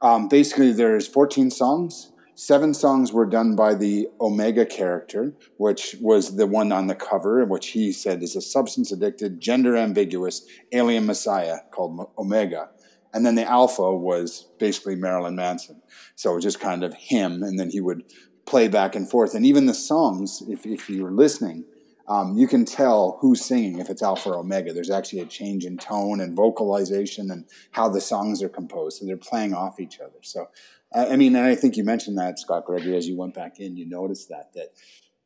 Um, 0.00 0.28
basically, 0.28 0.72
there's 0.72 1.06
14 1.06 1.50
songs. 1.50 2.12
Seven 2.40 2.72
songs 2.72 3.12
were 3.12 3.26
done 3.26 3.56
by 3.56 3.74
the 3.74 4.06
Omega 4.20 4.64
character, 4.64 5.34
which 5.56 5.96
was 6.00 6.36
the 6.36 6.46
one 6.46 6.70
on 6.70 6.86
the 6.86 6.94
cover, 6.94 7.44
which 7.44 7.70
he 7.70 7.90
said 7.90 8.22
is 8.22 8.36
a 8.36 8.40
substance 8.40 8.92
addicted, 8.92 9.40
gender 9.40 9.76
ambiguous 9.76 10.46
alien 10.70 11.04
messiah 11.04 11.56
called 11.72 12.08
Omega. 12.16 12.68
And 13.12 13.26
then 13.26 13.34
the 13.34 13.42
Alpha 13.42 13.92
was 13.92 14.46
basically 14.60 14.94
Marilyn 14.94 15.34
Manson. 15.34 15.82
So 16.14 16.30
it 16.30 16.34
was 16.36 16.44
just 16.44 16.60
kind 16.60 16.84
of 16.84 16.94
him, 16.94 17.42
and 17.42 17.58
then 17.58 17.70
he 17.70 17.80
would 17.80 18.04
play 18.46 18.68
back 18.68 18.94
and 18.94 19.10
forth. 19.10 19.34
And 19.34 19.44
even 19.44 19.66
the 19.66 19.74
songs, 19.74 20.40
if, 20.48 20.64
if 20.64 20.88
you 20.88 21.02
were 21.02 21.10
listening, 21.10 21.64
um, 22.08 22.36
you 22.36 22.48
can 22.48 22.64
tell 22.64 23.18
who's 23.20 23.44
singing 23.44 23.78
if 23.78 23.90
it's 23.90 24.02
Alpha 24.02 24.30
or 24.30 24.38
Omega. 24.38 24.72
There's 24.72 24.90
actually 24.90 25.20
a 25.20 25.26
change 25.26 25.66
in 25.66 25.76
tone 25.76 26.20
and 26.20 26.34
vocalization 26.34 27.30
and 27.30 27.44
how 27.72 27.88
the 27.88 28.00
songs 28.00 28.42
are 28.42 28.48
composed. 28.48 28.98
So 28.98 29.06
they're 29.06 29.18
playing 29.18 29.52
off 29.54 29.78
each 29.78 30.00
other. 30.00 30.18
So, 30.22 30.48
I 30.94 31.16
mean, 31.16 31.36
and 31.36 31.46
I 31.46 31.54
think 31.54 31.76
you 31.76 31.84
mentioned 31.84 32.16
that, 32.16 32.38
Scott 32.38 32.64
Gregory, 32.64 32.96
as 32.96 33.06
you 33.06 33.16
went 33.16 33.34
back 33.34 33.60
in, 33.60 33.76
you 33.76 33.86
noticed 33.86 34.30
that, 34.30 34.54
that, 34.54 34.68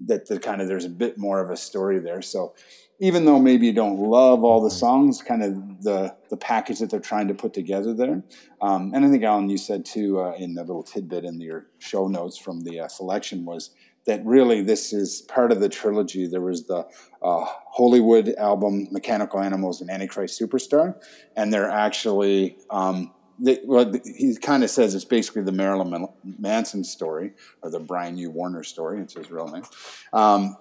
that 0.00 0.26
the 0.26 0.40
kind 0.40 0.60
of, 0.60 0.66
there's 0.66 0.84
a 0.84 0.90
bit 0.90 1.16
more 1.16 1.40
of 1.40 1.50
a 1.50 1.56
story 1.56 2.00
there. 2.00 2.20
So 2.20 2.54
even 2.98 3.24
though 3.26 3.38
maybe 3.38 3.66
you 3.66 3.72
don't 3.72 3.98
love 3.98 4.42
all 4.42 4.60
the 4.60 4.70
songs, 4.70 5.22
kind 5.22 5.44
of 5.44 5.82
the, 5.82 6.16
the 6.30 6.36
package 6.36 6.80
that 6.80 6.90
they're 6.90 6.98
trying 6.98 7.28
to 7.28 7.34
put 7.34 7.54
together 7.54 7.94
there. 7.94 8.24
Um, 8.60 8.92
and 8.92 9.04
I 9.04 9.08
think, 9.08 9.22
Alan, 9.22 9.48
you 9.48 9.58
said 9.58 9.84
too, 9.84 10.20
uh, 10.20 10.34
in 10.36 10.54
the 10.54 10.62
little 10.62 10.82
tidbit 10.82 11.24
in 11.24 11.40
your 11.40 11.66
show 11.78 12.08
notes 12.08 12.36
from 12.36 12.62
the 12.62 12.80
uh, 12.80 12.88
selection 12.88 13.44
was, 13.44 13.70
that 14.06 14.24
really 14.24 14.62
this 14.62 14.92
is 14.92 15.22
part 15.22 15.52
of 15.52 15.60
the 15.60 15.68
trilogy. 15.68 16.26
There 16.26 16.40
was 16.40 16.66
the 16.66 16.86
uh, 17.22 17.44
Hollywood 17.72 18.34
album 18.36 18.88
Mechanical 18.90 19.40
Animals 19.40 19.80
and 19.80 19.90
Antichrist 19.90 20.40
Superstar, 20.40 20.96
and 21.36 21.52
they're 21.52 21.70
actually 21.70 22.58
um, 22.70 23.12
they, 23.38 23.58
well, 23.64 23.92
he 24.04 24.36
kind 24.36 24.62
of 24.62 24.70
says 24.70 24.94
it's 24.94 25.04
basically 25.04 25.42
the 25.42 25.52
Marilyn 25.52 26.06
Manson 26.38 26.84
story 26.84 27.32
or 27.62 27.70
the 27.70 27.80
Brian 27.80 28.16
Hugh 28.16 28.30
Warner 28.30 28.62
story. 28.62 29.00
It's 29.00 29.14
his 29.14 29.30
real 29.30 29.48
name. 29.48 29.64
Um, 30.12 30.56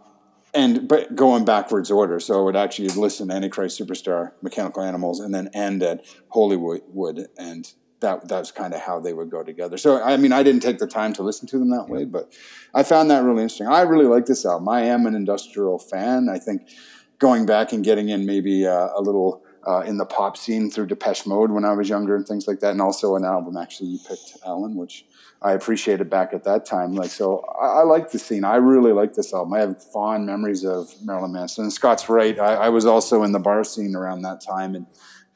and 0.53 0.88
but 0.88 1.15
going 1.15 1.45
backwards 1.45 1.91
order, 1.91 2.19
so 2.19 2.41
it 2.41 2.43
would 2.43 2.55
actually 2.55 2.89
listen 2.89 3.29
to 3.29 3.33
Antichrist 3.33 3.79
Superstar, 3.79 4.31
Mechanical 4.41 4.83
Animals, 4.83 5.19
and 5.19 5.33
then 5.33 5.50
end 5.53 5.81
at 5.83 6.05
Hollywood 6.29 7.27
and 7.38 7.71
that 8.01 8.27
that's 8.27 8.51
kind 8.51 8.74
of 8.74 8.81
how 8.81 9.00
they 9.00 9.13
would 9.13 9.29
go 9.29 9.43
together. 9.43 9.77
So 9.77 10.01
I 10.01 10.17
mean, 10.17 10.31
I 10.31 10.43
didn't 10.43 10.62
take 10.62 10.79
the 10.79 10.88
time 10.88 11.13
to 11.13 11.24
listen 11.24 11.48
to 11.48 11.58
them 11.58 11.70
that 11.70 11.88
way, 11.88 12.05
but 12.05 12.34
I 12.74 12.84
found 12.84 13.10
that 13.10 13.24
really 13.24 13.43
interesting. 13.43 13.67
I 13.67 13.81
really 13.81 14.05
like 14.05 14.25
this 14.25 14.46
album. 14.46 14.67
I 14.70 14.81
am 14.81 15.05
an 15.05 15.15
industrial 15.15 15.79
fan. 15.79 16.27
I 16.29 16.38
think 16.38 16.67
going 17.20 17.46
back 17.46 17.72
and 17.72 17.84
getting 17.84 18.10
in 18.10 18.25
maybe 18.25 18.67
uh, 18.67 18.89
a 18.96 19.01
little 19.01 19.43
uh, 19.65 19.81
in 19.81 19.98
the 19.98 20.05
pop 20.05 20.36
scene 20.36 20.72
through 20.72 20.88
Depeche 20.88 21.27
Mode 21.27 21.51
when 21.51 21.63
I 21.63 21.74
was 21.74 21.88
younger 21.88 22.15
and 22.15 22.27
things 22.27 22.48
like 22.48 22.60
that, 22.62 22.72
and 22.72 22.81
also 22.81 23.15
an 23.15 23.24
album 23.24 23.58
actually 23.58 23.89
you 23.89 24.00
picked, 24.08 24.38
Alan, 24.46 24.75
which 24.75 25.05
I 25.43 25.51
appreciated 25.53 26.10
back 26.10 26.34
at 26.34 26.43
that 26.46 26.65
time. 26.65 26.96
Like 26.96 27.12
so, 27.12 27.46
I, 27.62 27.81
I 27.81 27.84
like 27.84 28.12
the 28.12 28.20
scene. 28.20 28.43
I 28.43 28.55
really 28.55 28.91
like 28.91 29.13
this 29.13 29.34
album. 29.34 29.53
I 29.53 29.60
have 29.60 29.84
fond 29.91 30.25
memories 30.25 30.65
of 30.65 30.89
Marilyn 31.03 31.34
Manson. 31.34 31.65
And 31.65 31.74
Scott's 31.74 32.10
right. 32.10 32.38
I, 32.39 32.55
I 32.55 32.70
was 32.70 32.86
also 32.86 33.24
in 33.24 33.31
the 33.31 33.39
bar 33.39 33.63
scene 33.63 33.96
around 33.96 34.24
that 34.24 34.41
time, 34.41 34.74
and 34.74 34.88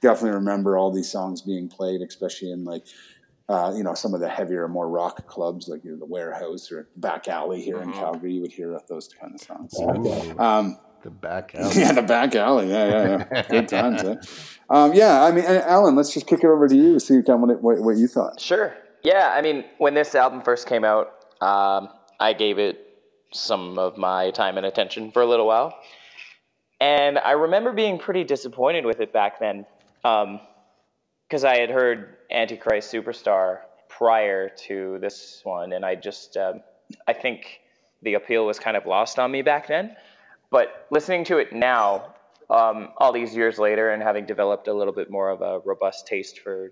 definitely 0.02 0.38
remember 0.38 0.78
all 0.78 0.92
these 0.92 1.12
songs 1.12 1.42
being 1.42 1.70
played, 1.70 2.02
especially 2.02 2.52
in 2.52 2.64
like 2.64 2.86
uh, 3.48 3.72
you 3.76 3.84
know, 3.84 3.94
some 3.94 4.14
of 4.16 4.20
the 4.20 4.30
heavier, 4.30 4.68
more 4.68 4.90
rock 4.90 5.28
clubs 5.28 5.68
like 5.68 5.84
you 5.84 5.92
know, 5.92 5.98
the 5.98 6.06
Warehouse 6.06 6.72
or 6.72 6.88
Back 6.96 7.28
Alley 7.28 7.62
here 7.62 7.78
mm-hmm. 7.78 7.92
in 7.92 7.96
Calgary, 7.96 8.34
you 8.34 8.42
would 8.42 8.52
hear 8.52 8.80
those 8.90 9.08
kind 9.08 9.36
of 9.36 9.42
songs. 9.42 9.72
So, 9.76 10.40
um, 10.40 10.80
the 11.06 11.12
back 11.12 11.54
alley. 11.54 11.76
Yeah, 11.80 11.92
the 11.92 12.02
back 12.02 12.34
alley. 12.36 12.70
Yeah, 12.70 12.88
yeah, 12.88 13.26
yeah. 13.32 13.48
Good 13.48 13.68
times. 13.68 14.04
Eh? 14.04 14.16
Um, 14.72 14.94
yeah, 14.96 15.24
I 15.24 15.32
mean, 15.32 15.46
Alan, 15.46 15.96
let's 15.96 16.12
just 16.12 16.26
kick 16.26 16.40
it 16.40 16.48
over 16.48 16.68
to 16.68 16.76
you. 16.76 17.00
See 17.00 17.20
what, 17.20 17.62
what, 17.62 17.80
what 17.80 17.98
you 17.98 18.08
thought. 18.08 18.42
Sure. 18.42 18.76
Yeah, 19.04 19.32
I 19.36 19.44
mean, 19.44 19.66
when 19.78 19.94
this 19.94 20.16
album 20.16 20.42
first 20.42 20.68
came 20.68 20.84
out, 20.84 21.12
um, 21.42 21.90
I 22.20 22.34
gave 22.34 22.58
it 22.58 22.80
some 23.32 23.78
of 23.78 23.98
my 23.98 24.32
time 24.32 24.58
and 24.58 24.66
attention 24.66 25.12
for 25.12 25.22
a 25.22 25.28
little 25.28 25.46
while. 25.46 25.78
And 26.82 27.20
I 27.20 27.34
remember 27.34 27.72
being 27.72 28.00
pretty 28.00 28.24
disappointed 28.24 28.86
with 28.86 29.00
it 29.00 29.14
back 29.14 29.40
then. 29.40 29.68
Um, 30.06 30.40
because 31.28 31.44
I 31.44 31.58
had 31.58 31.72
heard 31.72 32.18
Antichrist 32.30 32.94
Superstar 32.94 33.62
prior 33.90 34.50
to 34.68 35.00
this 35.00 35.42
one, 35.44 35.74
and 35.74 35.84
I 35.84 35.96
just 35.96 36.38
um, 36.38 36.62
I 37.08 37.14
think 37.14 37.62
the 38.04 38.14
appeal 38.14 38.46
was 38.46 38.60
kind 38.60 38.78
of 38.78 38.86
lost 38.86 39.18
on 39.18 39.32
me 39.32 39.42
back 39.42 39.68
then. 39.68 39.96
But 40.52 40.86
listening 40.92 41.24
to 41.26 41.40
it 41.40 41.52
now, 41.52 42.14
um, 42.52 42.90
all 42.98 43.12
these 43.12 43.36
years 43.36 43.58
later, 43.58 43.90
and 43.90 44.04
having 44.04 44.28
developed 44.28 44.68
a 44.68 44.74
little 44.74 44.94
bit 44.94 45.10
more 45.10 45.32
of 45.32 45.42
a 45.42 45.60
robust 45.66 46.06
taste 46.06 46.40
for 46.40 46.72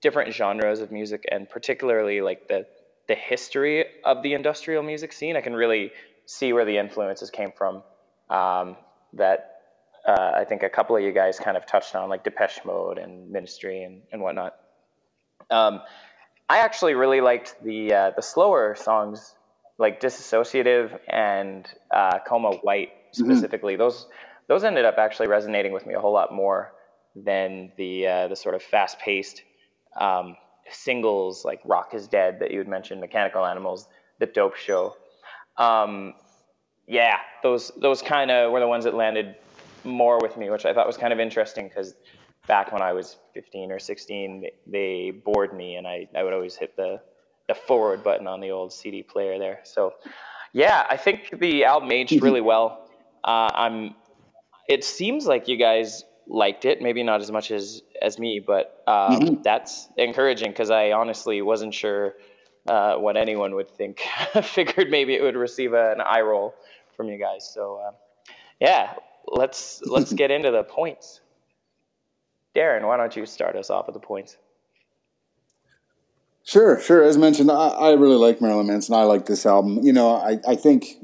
different 0.00 0.32
genres 0.32 0.80
of 0.80 0.92
music, 0.92 1.24
and 1.32 1.50
particularly 1.50 2.20
like 2.20 2.46
the 2.46 2.64
the 3.08 3.16
history 3.16 3.84
of 4.04 4.22
the 4.22 4.34
industrial 4.34 4.84
music 4.84 5.12
scene, 5.12 5.36
I 5.36 5.40
can 5.40 5.54
really 5.54 5.90
see 6.26 6.52
where 6.52 6.64
the 6.64 6.78
influences 6.78 7.30
came 7.30 7.50
from. 7.50 7.82
Um, 8.30 8.76
that 9.14 9.51
uh, 10.06 10.32
I 10.34 10.44
think 10.44 10.62
a 10.62 10.68
couple 10.68 10.96
of 10.96 11.02
you 11.02 11.12
guys 11.12 11.38
kind 11.38 11.56
of 11.56 11.66
touched 11.66 11.94
on, 11.94 12.08
like 12.08 12.24
Depeche 12.24 12.60
Mode 12.64 12.98
and 12.98 13.30
Ministry 13.30 13.84
and, 13.84 14.02
and 14.12 14.20
whatnot. 14.20 14.56
Um, 15.50 15.80
I 16.48 16.58
actually 16.58 16.94
really 16.94 17.20
liked 17.20 17.56
the 17.62 17.94
uh, 17.94 18.10
the 18.16 18.22
slower 18.22 18.74
songs, 18.74 19.34
like 19.78 20.00
Disassociative 20.00 20.98
and 21.08 21.66
uh, 21.90 22.18
Coma 22.26 22.52
White 22.62 22.90
mm-hmm. 22.90 23.24
specifically. 23.24 23.74
Mm-hmm. 23.74 23.82
Those 23.82 24.06
those 24.48 24.64
ended 24.64 24.84
up 24.84 24.98
actually 24.98 25.28
resonating 25.28 25.72
with 25.72 25.86
me 25.86 25.94
a 25.94 26.00
whole 26.00 26.12
lot 26.12 26.32
more 26.32 26.72
than 27.14 27.72
the 27.76 28.06
uh, 28.06 28.28
the 28.28 28.36
sort 28.36 28.54
of 28.54 28.62
fast 28.62 28.98
paced 28.98 29.42
um, 29.98 30.36
singles 30.70 31.44
like 31.44 31.60
Rock 31.64 31.94
is 31.94 32.08
Dead 32.08 32.40
that 32.40 32.50
you 32.50 32.58
had 32.58 32.68
mentioned, 32.68 33.00
Mechanical 33.00 33.44
Animals, 33.44 33.88
The 34.18 34.26
Dope 34.26 34.56
Show. 34.56 34.96
Um, 35.56 36.14
yeah, 36.86 37.18
those 37.42 37.70
those 37.76 38.02
kind 38.02 38.30
of 38.30 38.52
were 38.52 38.60
the 38.60 38.68
ones 38.68 38.84
that 38.84 38.94
landed 38.94 39.36
more 39.84 40.18
with 40.20 40.36
me, 40.36 40.50
which 40.50 40.64
I 40.64 40.72
thought 40.72 40.86
was 40.86 40.96
kind 40.96 41.12
of 41.12 41.20
interesting 41.20 41.68
because 41.68 41.94
back 42.46 42.72
when 42.72 42.82
I 42.82 42.92
was 42.92 43.16
15 43.34 43.72
or 43.72 43.78
16, 43.78 44.46
they 44.66 45.10
bored 45.10 45.54
me, 45.54 45.76
and 45.76 45.86
I, 45.86 46.08
I 46.14 46.22
would 46.22 46.32
always 46.32 46.56
hit 46.56 46.76
the, 46.76 47.00
the 47.48 47.54
forward 47.54 48.02
button 48.02 48.26
on 48.26 48.40
the 48.40 48.50
old 48.50 48.72
CD 48.72 49.02
player 49.02 49.38
there. 49.38 49.60
So, 49.64 49.94
yeah, 50.52 50.86
I 50.88 50.96
think 50.96 51.38
the 51.38 51.64
album 51.64 51.92
aged 51.92 52.22
really 52.22 52.40
well. 52.52 52.88
Uh, 53.24 53.50
I'm. 53.54 53.94
It 54.68 54.84
seems 54.84 55.26
like 55.26 55.48
you 55.48 55.56
guys 55.56 56.04
liked 56.28 56.64
it, 56.64 56.80
maybe 56.80 57.02
not 57.02 57.20
as 57.20 57.30
much 57.30 57.50
as 57.50 57.82
as 58.00 58.18
me, 58.18 58.40
but 58.44 58.82
um, 58.86 59.20
mm-hmm. 59.20 59.42
that's 59.42 59.88
encouraging 59.96 60.50
because 60.50 60.70
I 60.70 60.92
honestly 60.92 61.42
wasn't 61.42 61.74
sure 61.74 62.14
uh, 62.68 62.96
what 62.96 63.16
anyone 63.16 63.54
would 63.54 63.70
think. 63.70 64.02
Figured 64.42 64.90
maybe 64.90 65.14
it 65.14 65.22
would 65.22 65.36
receive 65.36 65.72
a, 65.72 65.92
an 65.92 66.00
eye 66.00 66.20
roll 66.20 66.54
from 66.96 67.08
you 67.08 67.18
guys. 67.18 67.48
So, 67.52 67.80
uh, 67.86 67.92
yeah, 68.60 68.94
let's 69.26 69.80
let's 69.84 70.12
get 70.12 70.30
into 70.30 70.50
the 70.50 70.62
points. 70.62 71.20
Darren, 72.54 72.86
why 72.86 72.96
don't 72.96 73.16
you 73.16 73.24
start 73.26 73.56
us 73.56 73.70
off 73.70 73.86
with 73.86 73.94
the 73.94 74.00
points? 74.00 74.36
Sure, 76.44 76.80
sure. 76.80 77.02
As 77.02 77.16
mentioned, 77.16 77.50
I, 77.50 77.68
I 77.68 77.92
really 77.92 78.16
like 78.16 78.40
Marilyn 78.40 78.66
Manson. 78.66 78.94
I 78.94 79.04
like 79.04 79.26
this 79.26 79.46
album. 79.46 79.78
You 79.82 79.92
know, 79.92 80.16
I, 80.16 80.38
I 80.46 80.56
think 80.56 80.96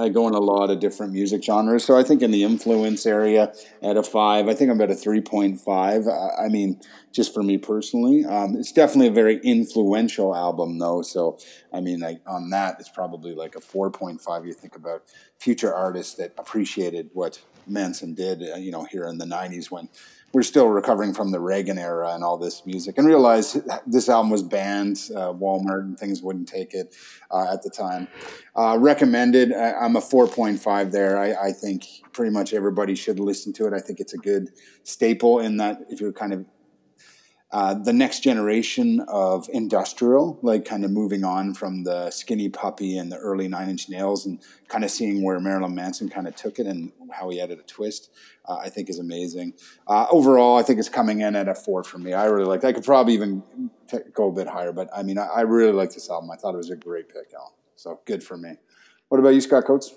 I 0.00 0.08
go 0.08 0.26
in 0.26 0.34
a 0.34 0.40
lot 0.40 0.70
of 0.70 0.80
different 0.80 1.12
music 1.12 1.44
genres. 1.44 1.84
So 1.84 1.96
I 1.96 2.02
think 2.02 2.22
in 2.22 2.30
the 2.30 2.42
influence 2.42 3.04
area 3.04 3.52
at 3.82 3.96
a 3.96 4.02
five, 4.02 4.48
I 4.48 4.54
think 4.54 4.70
I'm 4.70 4.80
at 4.80 4.90
a 4.90 4.94
3.5. 4.94 6.40
I 6.40 6.48
mean, 6.48 6.80
just 7.12 7.34
for 7.34 7.42
me 7.42 7.58
personally, 7.58 8.24
um, 8.24 8.56
it's 8.56 8.72
definitely 8.72 9.08
a 9.08 9.12
very 9.12 9.38
influential 9.42 10.34
album 10.34 10.78
though. 10.78 11.02
So, 11.02 11.38
I 11.72 11.80
mean, 11.80 12.00
like 12.00 12.20
on 12.26 12.50
that, 12.50 12.76
it's 12.80 12.88
probably 12.88 13.34
like 13.34 13.54
a 13.56 13.60
4.5. 13.60 14.46
You 14.46 14.52
think 14.54 14.74
about 14.74 15.02
future 15.38 15.74
artists 15.74 16.14
that 16.14 16.32
appreciated 16.38 17.10
what 17.12 17.42
Manson 17.66 18.14
did, 18.14 18.42
uh, 18.42 18.56
you 18.56 18.70
know, 18.72 18.84
here 18.84 19.04
in 19.04 19.18
the 19.18 19.26
90s 19.26 19.70
when 19.70 19.88
we're 20.32 20.42
still 20.42 20.68
recovering 20.68 21.12
from 21.12 21.32
the 21.32 21.40
Reagan 21.40 21.78
era 21.78 22.14
and 22.14 22.22
all 22.22 22.36
this 22.36 22.64
music, 22.64 22.98
and 22.98 23.06
realize 23.06 23.56
this 23.86 24.08
album 24.08 24.30
was 24.30 24.42
banned. 24.42 25.10
Uh, 25.14 25.32
Walmart 25.32 25.80
and 25.80 25.98
things 25.98 26.22
wouldn't 26.22 26.48
take 26.48 26.72
it 26.72 26.94
uh, 27.30 27.52
at 27.52 27.62
the 27.62 27.70
time. 27.70 28.08
Uh, 28.54 28.76
recommended. 28.78 29.52
I, 29.52 29.84
am 29.84 29.96
a 29.96 30.00
4.5 30.00 30.92
there. 30.92 31.18
I, 31.18 31.48
I, 31.48 31.52
think 31.52 31.84
pretty 32.12 32.30
much 32.30 32.52
everybody 32.52 32.94
should 32.94 33.18
listen 33.18 33.52
to 33.54 33.66
it. 33.66 33.72
I 33.72 33.80
think 33.80 33.98
it's 33.98 34.14
a 34.14 34.18
good 34.18 34.50
staple 34.84 35.40
in 35.40 35.56
that 35.56 35.80
if 35.88 36.00
you're 36.00 36.12
kind 36.12 36.32
of 36.32 36.44
uh, 37.52 37.74
the 37.74 37.92
next 37.92 38.20
generation 38.20 39.00
of 39.08 39.48
industrial, 39.52 40.38
like 40.40 40.64
kind 40.64 40.84
of 40.84 40.90
moving 40.90 41.24
on 41.24 41.52
from 41.52 41.82
the 41.82 42.08
skinny 42.10 42.48
puppy 42.48 42.96
and 42.96 43.10
the 43.10 43.16
early 43.16 43.48
Nine 43.48 43.68
Inch 43.68 43.88
Nails, 43.88 44.24
and 44.24 44.38
kind 44.68 44.84
of 44.84 44.90
seeing 44.90 45.24
where 45.24 45.40
Marilyn 45.40 45.74
Manson 45.74 46.08
kind 46.08 46.28
of 46.28 46.36
took 46.36 46.60
it 46.60 46.66
and 46.66 46.92
how 47.10 47.28
he 47.28 47.40
added 47.40 47.58
a 47.58 47.62
twist, 47.62 48.10
uh, 48.46 48.56
I 48.56 48.68
think 48.68 48.88
is 48.88 49.00
amazing. 49.00 49.54
Uh, 49.88 50.06
overall, 50.12 50.58
I 50.58 50.62
think 50.62 50.78
it's 50.78 50.88
coming 50.88 51.22
in 51.22 51.34
at 51.34 51.48
a 51.48 51.54
four 51.56 51.82
for 51.82 51.98
me. 51.98 52.12
I 52.12 52.26
really 52.26 52.46
like. 52.46 52.62
I 52.62 52.72
could 52.72 52.84
probably 52.84 53.14
even 53.14 53.42
t- 53.88 53.98
go 54.14 54.28
a 54.28 54.32
bit 54.32 54.46
higher, 54.46 54.72
but 54.72 54.88
I 54.96 55.02
mean, 55.02 55.18
I, 55.18 55.26
I 55.26 55.40
really 55.40 55.72
like 55.72 55.92
this 55.92 56.08
album. 56.08 56.30
I 56.30 56.36
thought 56.36 56.54
it 56.54 56.58
was 56.58 56.70
a 56.70 56.76
great 56.76 57.08
pick, 57.08 57.34
Al. 57.34 57.54
So 57.74 58.00
good 58.04 58.22
for 58.22 58.36
me. 58.36 58.58
What 59.08 59.18
about 59.18 59.30
you, 59.30 59.40
Scott 59.40 59.64
Coates? 59.64 59.92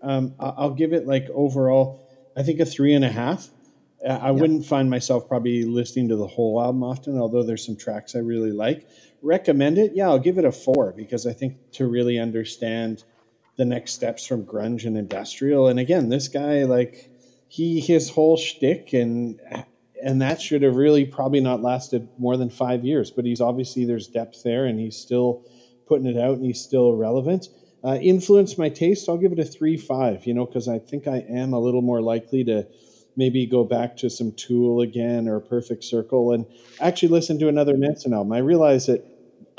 Um, 0.00 0.34
I'll 0.38 0.74
give 0.74 0.94
it 0.94 1.06
like 1.06 1.26
overall, 1.34 2.08
I 2.36 2.42
think 2.42 2.60
a 2.60 2.64
three 2.64 2.94
and 2.94 3.04
a 3.04 3.10
half. 3.10 3.50
I 4.08 4.30
wouldn't 4.30 4.66
find 4.66 4.90
myself 4.90 5.28
probably 5.28 5.64
listening 5.64 6.08
to 6.08 6.16
the 6.16 6.26
whole 6.26 6.60
album 6.60 6.82
often, 6.82 7.18
although 7.18 7.42
there's 7.42 7.64
some 7.64 7.76
tracks 7.76 8.14
I 8.16 8.18
really 8.18 8.50
like. 8.50 8.88
Recommend 9.22 9.78
it? 9.78 9.92
Yeah, 9.94 10.08
I'll 10.08 10.18
give 10.18 10.38
it 10.38 10.44
a 10.44 10.50
four 10.50 10.92
because 10.92 11.26
I 11.26 11.32
think 11.32 11.56
to 11.72 11.86
really 11.86 12.18
understand 12.18 13.04
the 13.56 13.64
next 13.64 13.92
steps 13.92 14.26
from 14.26 14.44
grunge 14.44 14.86
and 14.86 14.96
industrial. 14.96 15.68
And 15.68 15.78
again, 15.78 16.08
this 16.08 16.26
guy, 16.26 16.64
like, 16.64 17.10
he 17.48 17.80
his 17.80 18.08
whole 18.08 18.36
shtick 18.36 18.94
and 18.94 19.38
and 20.02 20.20
that 20.20 20.40
should 20.40 20.62
have 20.62 20.74
really 20.74 21.04
probably 21.04 21.40
not 21.40 21.62
lasted 21.62 22.08
more 22.18 22.36
than 22.36 22.50
five 22.50 22.84
years. 22.84 23.10
But 23.10 23.24
he's 23.24 23.40
obviously 23.40 23.84
there's 23.84 24.08
depth 24.08 24.42
there, 24.42 24.64
and 24.64 24.80
he's 24.80 24.96
still 24.96 25.44
putting 25.86 26.06
it 26.06 26.18
out, 26.18 26.38
and 26.38 26.44
he's 26.44 26.60
still 26.60 26.94
relevant. 26.94 27.48
Uh, 27.84 27.98
influenced 28.00 28.58
my 28.58 28.68
taste. 28.68 29.08
I'll 29.08 29.18
give 29.18 29.32
it 29.32 29.38
a 29.38 29.44
three 29.44 29.76
five. 29.76 30.26
You 30.26 30.34
know, 30.34 30.46
because 30.46 30.66
I 30.66 30.78
think 30.78 31.06
I 31.06 31.24
am 31.28 31.52
a 31.52 31.60
little 31.60 31.82
more 31.82 32.00
likely 32.00 32.42
to 32.44 32.66
maybe 33.16 33.46
go 33.46 33.64
back 33.64 33.96
to 33.98 34.10
some 34.10 34.32
Tool 34.32 34.80
again 34.80 35.28
or 35.28 35.40
Perfect 35.40 35.84
Circle 35.84 36.32
and 36.32 36.46
actually 36.80 37.08
listen 37.08 37.38
to 37.38 37.48
another 37.48 37.76
Manson 37.76 38.12
album. 38.12 38.32
I 38.32 38.38
realized 38.38 38.88
that 38.88 39.04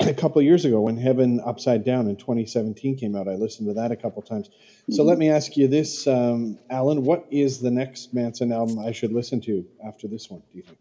a 0.00 0.14
couple 0.14 0.40
years 0.42 0.64
ago 0.64 0.80
when 0.80 0.96
Heaven 0.96 1.40
Upside 1.44 1.84
Down 1.84 2.08
in 2.08 2.16
2017 2.16 2.96
came 2.96 3.14
out, 3.14 3.28
I 3.28 3.34
listened 3.34 3.68
to 3.68 3.74
that 3.74 3.90
a 3.90 3.96
couple 3.96 4.22
times. 4.22 4.50
So 4.90 5.00
mm-hmm. 5.00 5.08
let 5.08 5.18
me 5.18 5.30
ask 5.30 5.56
you 5.56 5.68
this, 5.68 6.06
um, 6.06 6.58
Alan, 6.70 7.04
what 7.04 7.26
is 7.30 7.60
the 7.60 7.70
next 7.70 8.12
Manson 8.12 8.52
album 8.52 8.78
I 8.78 8.92
should 8.92 9.12
listen 9.12 9.40
to 9.42 9.64
after 9.86 10.08
this 10.08 10.28
one, 10.30 10.42
do 10.52 10.58
you 10.58 10.62
think? 10.62 10.78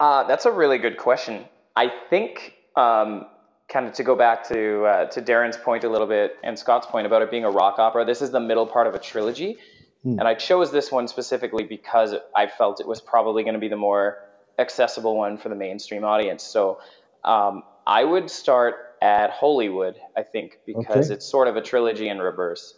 Uh, 0.00 0.24
that's 0.24 0.44
a 0.44 0.50
really 0.50 0.78
good 0.78 0.96
question. 0.96 1.44
I 1.76 1.90
think 2.10 2.54
um, 2.76 3.26
kind 3.68 3.86
of 3.86 3.92
to 3.94 4.02
go 4.02 4.14
back 4.14 4.46
to 4.48 4.84
uh, 4.84 5.06
to 5.06 5.22
Darren's 5.22 5.56
point 5.56 5.84
a 5.84 5.88
little 5.88 6.06
bit 6.06 6.36
and 6.42 6.58
Scott's 6.58 6.86
point 6.86 7.06
about 7.06 7.22
it 7.22 7.30
being 7.30 7.44
a 7.44 7.50
rock 7.50 7.78
opera. 7.78 8.04
This 8.04 8.22
is 8.22 8.30
the 8.30 8.40
middle 8.40 8.66
part 8.66 8.86
of 8.86 8.94
a 8.94 8.98
trilogy, 8.98 9.56
Hmm. 10.04 10.18
And 10.18 10.28
I 10.28 10.34
chose 10.34 10.70
this 10.70 10.92
one 10.92 11.08
specifically 11.08 11.64
because 11.64 12.14
I 12.36 12.46
felt 12.46 12.80
it 12.80 12.86
was 12.86 13.00
probably 13.00 13.42
going 13.42 13.54
to 13.54 13.60
be 13.60 13.68
the 13.68 13.76
more 13.76 14.18
accessible 14.58 15.16
one 15.16 15.38
for 15.38 15.48
the 15.48 15.54
mainstream 15.56 16.04
audience. 16.04 16.44
So 16.44 16.78
um, 17.24 17.64
I 17.86 18.04
would 18.04 18.30
start 18.30 18.76
at 19.02 19.30
Hollywood, 19.30 19.96
I 20.16 20.22
think, 20.22 20.58
because 20.66 21.06
okay. 21.06 21.14
it's 21.14 21.26
sort 21.26 21.48
of 21.48 21.56
a 21.56 21.62
trilogy 21.62 22.08
in 22.08 22.18
reverse. 22.18 22.74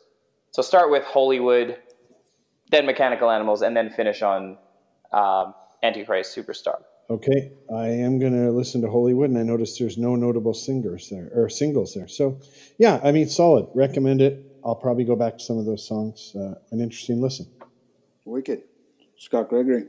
So 0.52 0.62
start 0.62 0.90
with 0.90 1.04
Hollywood, 1.04 1.76
then 2.70 2.86
Mechanical 2.86 3.30
Animals, 3.30 3.62
and 3.62 3.76
then 3.76 3.90
finish 3.90 4.22
on 4.22 4.56
um, 5.12 5.54
Antichrist 5.82 6.36
Superstar. 6.36 6.78
Okay, 7.08 7.52
I 7.72 7.86
am 7.86 8.18
going 8.18 8.32
to 8.32 8.50
listen 8.50 8.82
to 8.82 8.90
Hollywood, 8.90 9.30
and 9.30 9.38
I 9.38 9.42
noticed 9.42 9.78
there's 9.78 9.98
no 9.98 10.16
notable 10.16 10.54
singers 10.54 11.08
there 11.08 11.30
or 11.32 11.48
singles 11.48 11.94
there. 11.94 12.08
So, 12.08 12.40
yeah, 12.78 13.00
I 13.04 13.12
mean, 13.12 13.28
solid. 13.28 13.68
Recommend 13.74 14.20
it. 14.20 14.44
I'll 14.66 14.74
probably 14.74 15.04
go 15.04 15.14
back 15.14 15.38
to 15.38 15.44
some 15.44 15.58
of 15.58 15.64
those 15.64 15.86
songs. 15.86 16.34
Uh, 16.34 16.56
an 16.72 16.80
interesting 16.80 17.20
listen. 17.20 17.46
Wicked. 18.24 18.62
Scott 19.16 19.48
Gregory. 19.48 19.86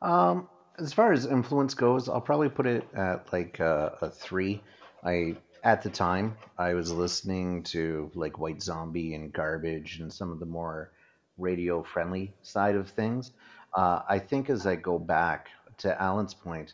Um, 0.00 0.48
as 0.78 0.94
far 0.94 1.12
as 1.12 1.26
influence 1.26 1.74
goes, 1.74 2.08
I'll 2.08 2.22
probably 2.22 2.48
put 2.48 2.66
it 2.66 2.88
at 2.94 3.30
like 3.30 3.60
a, 3.60 3.98
a 4.00 4.08
three. 4.08 4.62
I 5.04 5.36
at 5.62 5.82
the 5.82 5.90
time 5.90 6.36
I 6.58 6.72
was 6.72 6.90
listening 6.90 7.62
to 7.64 8.10
like 8.14 8.38
White 8.38 8.62
Zombie 8.62 9.14
and 9.14 9.30
Garbage 9.30 10.00
and 10.00 10.10
some 10.10 10.32
of 10.32 10.40
the 10.40 10.46
more 10.46 10.90
radio 11.36 11.82
friendly 11.82 12.32
side 12.42 12.76
of 12.76 12.88
things. 12.88 13.32
Uh, 13.74 14.00
I 14.08 14.18
think 14.18 14.48
as 14.48 14.66
I 14.66 14.76
go 14.76 14.98
back 14.98 15.48
to 15.78 16.00
Alan's 16.00 16.34
point, 16.34 16.72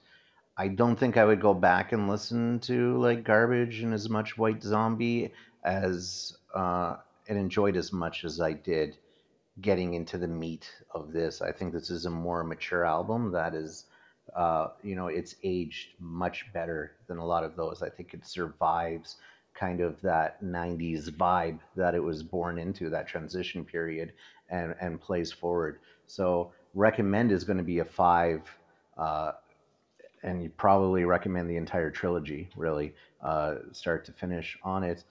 I 0.56 0.68
don't 0.68 0.96
think 0.96 1.16
I 1.16 1.24
would 1.24 1.40
go 1.40 1.52
back 1.52 1.92
and 1.92 2.08
listen 2.08 2.60
to 2.60 2.96
like 2.98 3.24
Garbage 3.24 3.80
and 3.80 3.92
as 3.92 4.08
much 4.08 4.38
White 4.38 4.62
Zombie 4.62 5.32
as 5.64 6.36
uh, 6.54 6.96
and 7.28 7.38
enjoyed 7.38 7.76
as 7.76 7.92
much 7.92 8.24
as 8.24 8.40
I 8.40 8.52
did 8.52 8.96
getting 9.60 9.94
into 9.94 10.18
the 10.18 10.28
meat 10.28 10.70
of 10.94 11.12
this. 11.12 11.42
I 11.42 11.52
think 11.52 11.72
this 11.72 11.90
is 11.90 12.06
a 12.06 12.10
more 12.10 12.44
mature 12.44 12.84
album 12.84 13.32
that 13.32 13.54
is, 13.54 13.86
uh, 14.34 14.68
you 14.82 14.94
know, 14.94 15.08
it's 15.08 15.34
aged 15.42 15.88
much 15.98 16.46
better 16.52 16.92
than 17.06 17.18
a 17.18 17.26
lot 17.26 17.44
of 17.44 17.56
those. 17.56 17.82
I 17.82 17.88
think 17.88 18.14
it 18.14 18.24
survives 18.24 19.16
kind 19.54 19.80
of 19.80 20.00
that 20.02 20.42
90s 20.42 21.10
vibe 21.10 21.58
that 21.76 21.94
it 21.94 22.02
was 22.02 22.22
born 22.22 22.58
into, 22.58 22.88
that 22.90 23.08
transition 23.08 23.64
period, 23.64 24.12
and, 24.48 24.74
and 24.80 25.00
plays 25.00 25.32
forward. 25.32 25.80
So, 26.06 26.52
recommend 26.74 27.32
is 27.32 27.44
going 27.44 27.58
to 27.58 27.64
be 27.64 27.80
a 27.80 27.84
five. 27.84 28.42
Uh, 28.96 29.32
and 30.22 30.42
you 30.42 30.50
probably 30.50 31.04
recommend 31.04 31.48
the 31.48 31.56
entire 31.56 31.90
trilogy, 31.90 32.48
really, 32.56 32.94
uh, 33.22 33.56
start 33.72 34.04
to 34.06 34.12
finish 34.12 34.58
on 34.62 34.84
it 34.84 35.04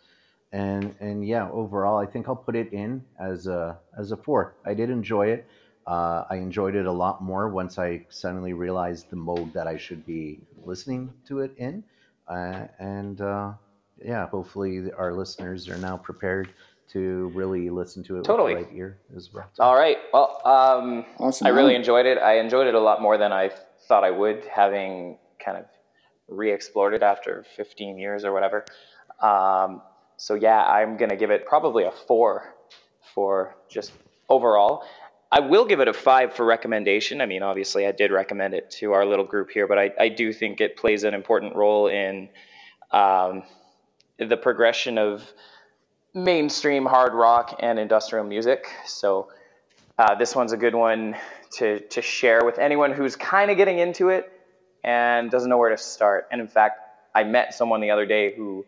and 0.51 0.93
and 0.99 1.25
yeah, 1.25 1.47
overall, 1.49 1.97
I 1.97 2.05
think 2.05 2.27
I'll 2.27 2.35
put 2.35 2.55
it 2.55 2.71
in 2.71 3.03
as 3.19 3.47
a 3.47 3.77
as 3.97 4.11
a 4.11 4.17
four. 4.17 4.53
I 4.65 4.73
did 4.73 4.89
enjoy 4.89 5.27
it. 5.27 5.45
Uh, 5.85 6.23
I 6.29 6.35
enjoyed 6.35 6.75
it 6.75 6.85
a 6.85 6.91
lot 6.91 7.21
more 7.21 7.47
once 7.47 7.79
I 7.79 8.01
suddenly 8.09 8.53
realized 8.53 9.09
the 9.09 9.15
mode 9.15 9.53
that 9.53 9.67
I 9.67 9.77
should 9.77 10.05
be 10.05 10.39
listening 10.65 11.13
to 11.27 11.39
it 11.39 11.51
in, 11.57 11.83
uh, 12.27 12.65
and 12.77 13.21
uh, 13.21 13.53
yeah, 14.03 14.27
hopefully 14.27 14.91
our 14.97 15.13
listeners 15.13 15.69
are 15.69 15.77
now 15.77 15.97
prepared 15.97 16.49
to 16.89 17.31
really 17.33 17.69
listen 17.69 18.03
to 18.03 18.17
it 18.17 18.23
totally. 18.23 18.55
with 18.55 18.63
the 18.63 18.69
right 18.69 18.77
ear 18.77 18.97
as 19.15 19.33
well. 19.33 19.49
All 19.59 19.75
right. 19.75 19.97
Well, 20.13 20.41
um, 20.45 21.05
awesome. 21.19 21.47
I 21.47 21.49
really 21.49 21.75
enjoyed 21.75 22.05
it. 22.05 22.17
I 22.17 22.39
enjoyed 22.39 22.67
it 22.67 22.75
a 22.75 22.79
lot 22.79 23.01
more 23.01 23.17
than 23.17 23.33
I 23.33 23.51
thought 23.87 24.03
I 24.03 24.11
would, 24.11 24.45
having 24.45 25.17
kind 25.43 25.57
of 25.57 25.65
re-explored 26.29 26.93
it 26.93 27.03
after 27.03 27.45
15 27.55 27.97
years 27.97 28.23
or 28.23 28.33
whatever. 28.33 28.65
Um, 29.21 29.81
so 30.17 30.33
yeah, 30.33 30.63
I'm 30.63 30.97
gonna 30.97 31.15
give 31.15 31.31
it 31.31 31.45
probably 31.45 31.83
a 31.83 31.91
four 31.91 32.53
for 33.13 33.55
just 33.69 33.91
overall. 34.29 34.83
I 35.31 35.41
will 35.41 35.65
give 35.65 35.79
it 35.79 35.87
a 35.87 35.93
five 35.93 36.33
for 36.33 36.45
recommendation. 36.45 37.19
I 37.21 37.25
mean, 37.25 37.43
obviously, 37.43 37.85
I 37.85 37.91
did 37.91 38.11
recommend 38.11 38.53
it 38.53 38.71
to 38.79 38.93
our 38.93 39.05
little 39.05 39.25
group 39.25 39.49
here, 39.49 39.67
but 39.67 39.77
I, 39.77 39.91
I 39.99 40.09
do 40.09 40.31
think 40.31 40.61
it 40.61 40.77
plays 40.77 41.03
an 41.03 41.13
important 41.13 41.55
role 41.55 41.87
in 41.87 42.29
um, 42.91 43.43
the 44.17 44.37
progression 44.37 44.97
of 44.97 45.23
mainstream 46.13 46.85
hard 46.85 47.13
rock 47.13 47.57
and 47.59 47.77
industrial 47.77 48.25
music. 48.25 48.67
So 48.85 49.29
uh, 49.97 50.15
this 50.15 50.33
one's 50.35 50.53
a 50.53 50.57
good 50.57 50.75
one 50.75 51.15
to 51.57 51.79
to 51.79 52.01
share 52.01 52.43
with 52.45 52.57
anyone 52.57 52.91
who's 52.93 53.15
kind 53.15 53.51
of 53.51 53.57
getting 53.57 53.79
into 53.79 54.09
it 54.09 54.31
and 54.83 55.29
doesn't 55.29 55.49
know 55.49 55.57
where 55.57 55.69
to 55.69 55.77
start. 55.77 56.27
And 56.31 56.39
in 56.39 56.47
fact, 56.47 56.79
I 57.13 57.23
met 57.23 57.53
someone 57.53 57.81
the 57.81 57.91
other 57.91 58.05
day 58.05 58.33
who 58.35 58.65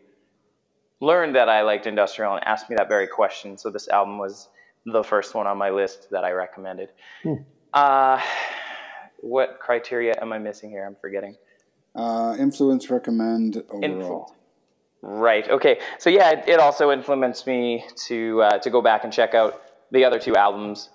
learned 1.00 1.34
that 1.34 1.48
I 1.48 1.62
liked 1.62 1.86
industrial 1.86 2.34
and 2.34 2.46
asked 2.46 2.68
me 2.70 2.76
that 2.76 2.88
very 2.88 3.06
question. 3.06 3.56
So 3.56 3.70
this 3.70 3.88
album 3.88 4.18
was 4.18 4.48
the 4.86 5.02
first 5.02 5.34
one 5.34 5.46
on 5.46 5.58
my 5.58 5.70
list 5.70 6.08
that 6.10 6.24
I 6.24 6.32
recommended. 6.32 6.90
Hmm. 7.22 7.34
Uh, 7.72 8.20
what 9.18 9.58
criteria 9.60 10.14
am 10.20 10.32
I 10.32 10.38
missing 10.38 10.70
here? 10.70 10.84
I'm 10.86 10.96
forgetting. 11.00 11.36
Uh, 11.94 12.36
influence, 12.38 12.90
recommend, 12.90 13.62
overall. 13.68 13.82
Influence. 13.82 14.32
Right. 15.02 15.48
Okay. 15.48 15.80
So 15.98 16.10
yeah, 16.10 16.30
it, 16.30 16.48
it 16.48 16.60
also 16.60 16.90
influenced 16.90 17.46
me 17.46 17.84
to 18.06 18.42
uh, 18.42 18.58
to 18.58 18.70
go 18.70 18.82
back 18.82 19.04
and 19.04 19.12
check 19.12 19.34
out 19.34 19.62
the 19.90 20.04
other 20.04 20.18
two 20.18 20.36
albums. 20.36 20.90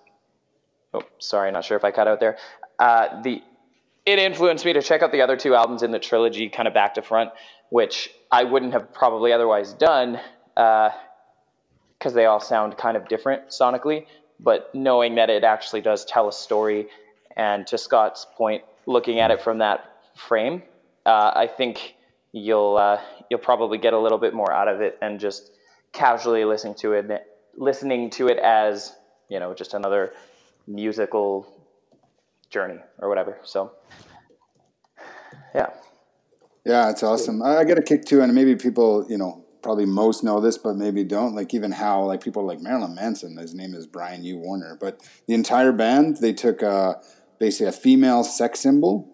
Oh, 0.94 1.02
sorry, 1.18 1.52
not 1.52 1.66
sure 1.66 1.76
if 1.76 1.84
I 1.84 1.92
cut 1.92 2.08
out 2.08 2.20
there. 2.20 2.38
Uh, 2.78 3.22
the 3.24 3.42
it 4.06 4.20
influenced 4.20 4.64
me 4.64 4.74
to 4.74 4.82
check 4.84 5.02
out 5.02 5.12
the 5.12 5.22
other 5.22 5.36
two 5.36 5.56
albums 5.56 5.82
in 5.82 5.90
the 5.90 5.98
trilogy, 5.98 6.50
kind 6.50 6.68
of 6.68 6.74
back 6.76 6.94
to 6.94 7.02
front 7.02 7.32
which 7.70 8.10
I 8.32 8.44
wouldn't 8.44 8.74
have 8.74 8.94
probably 8.94 9.32
otherwise 9.32 9.74
done 9.74 10.20
because 10.56 10.94
uh, 12.06 12.10
they 12.10 12.26
all 12.26 12.40
sound 12.40 12.78
kind 12.78 12.98
of 12.98 13.08
different 13.08 13.50
sonically. 13.50 14.06
But 14.40 14.74
knowing 14.74 15.16
that 15.16 15.30
it 15.30 15.44
actually 15.44 15.82
does 15.82 16.06
tell 16.06 16.28
a 16.28 16.34
story, 16.34 16.88
and 17.38 17.66
to 17.68 17.78
Scott's 17.78 18.26
point, 18.36 18.64
looking 18.86 19.20
at 19.20 19.32
it 19.32 19.42
from 19.42 19.60
that 19.60 19.92
frame, 20.16 20.64
uh, 21.06 21.32
I 21.36 21.48
think 21.48 21.96
you'll 22.32 22.78
uh, 22.78 23.00
you'll 23.30 23.40
probably 23.40 23.78
get 23.78 23.94
a 23.94 24.00
little 24.00 24.18
bit 24.18 24.34
more 24.34 24.52
out 24.52 24.68
of 24.68 24.82
it 24.82 24.98
and 25.02 25.20
just 25.20 25.52
casually 25.94 26.44
listening 26.44 26.76
to 26.76 26.94
it, 26.94 27.28
listening 27.56 28.10
to 28.12 28.28
it 28.28 28.38
as 28.38 28.94
you 29.30 29.40
know 29.40 29.54
just 29.54 29.74
another 29.74 30.14
musical 30.68 31.48
journey 32.50 32.80
or 33.00 33.10
whatever. 33.10 33.38
So, 33.44 33.72
yeah. 35.54 35.70
Yeah, 36.66 36.90
it's 36.90 37.04
awesome. 37.04 37.42
I, 37.42 37.58
I 37.58 37.64
get 37.64 37.78
a 37.78 37.82
kick 37.82 38.06
too, 38.06 38.22
and 38.22 38.34
maybe 38.34 38.56
people, 38.56 39.06
you 39.08 39.18
know, 39.18 39.46
probably 39.62 39.86
most 39.86 40.24
know 40.24 40.40
this, 40.40 40.58
but 40.58 40.76
maybe 40.76 41.04
don't. 41.04 41.36
Like 41.36 41.54
even 41.54 41.72
how 41.72 42.04
like 42.04 42.24
people 42.24 42.46
like 42.46 42.60
Marilyn 42.60 42.96
Manson, 42.96 43.38
his 43.38 43.54
name 43.54 43.74
is 43.74 43.88
Brian 43.88 44.24
Hugh 44.24 44.38
Warner, 44.38 44.78
but 44.80 45.02
the 45.28 45.34
entire 45.34 45.72
band 45.72 46.18
they 46.18 46.34
took 46.34 46.64
uh, 46.64 46.96
basically 47.40 47.68
a 47.68 47.72
female 47.72 48.24
sex 48.24 48.60
symbol 48.60 49.10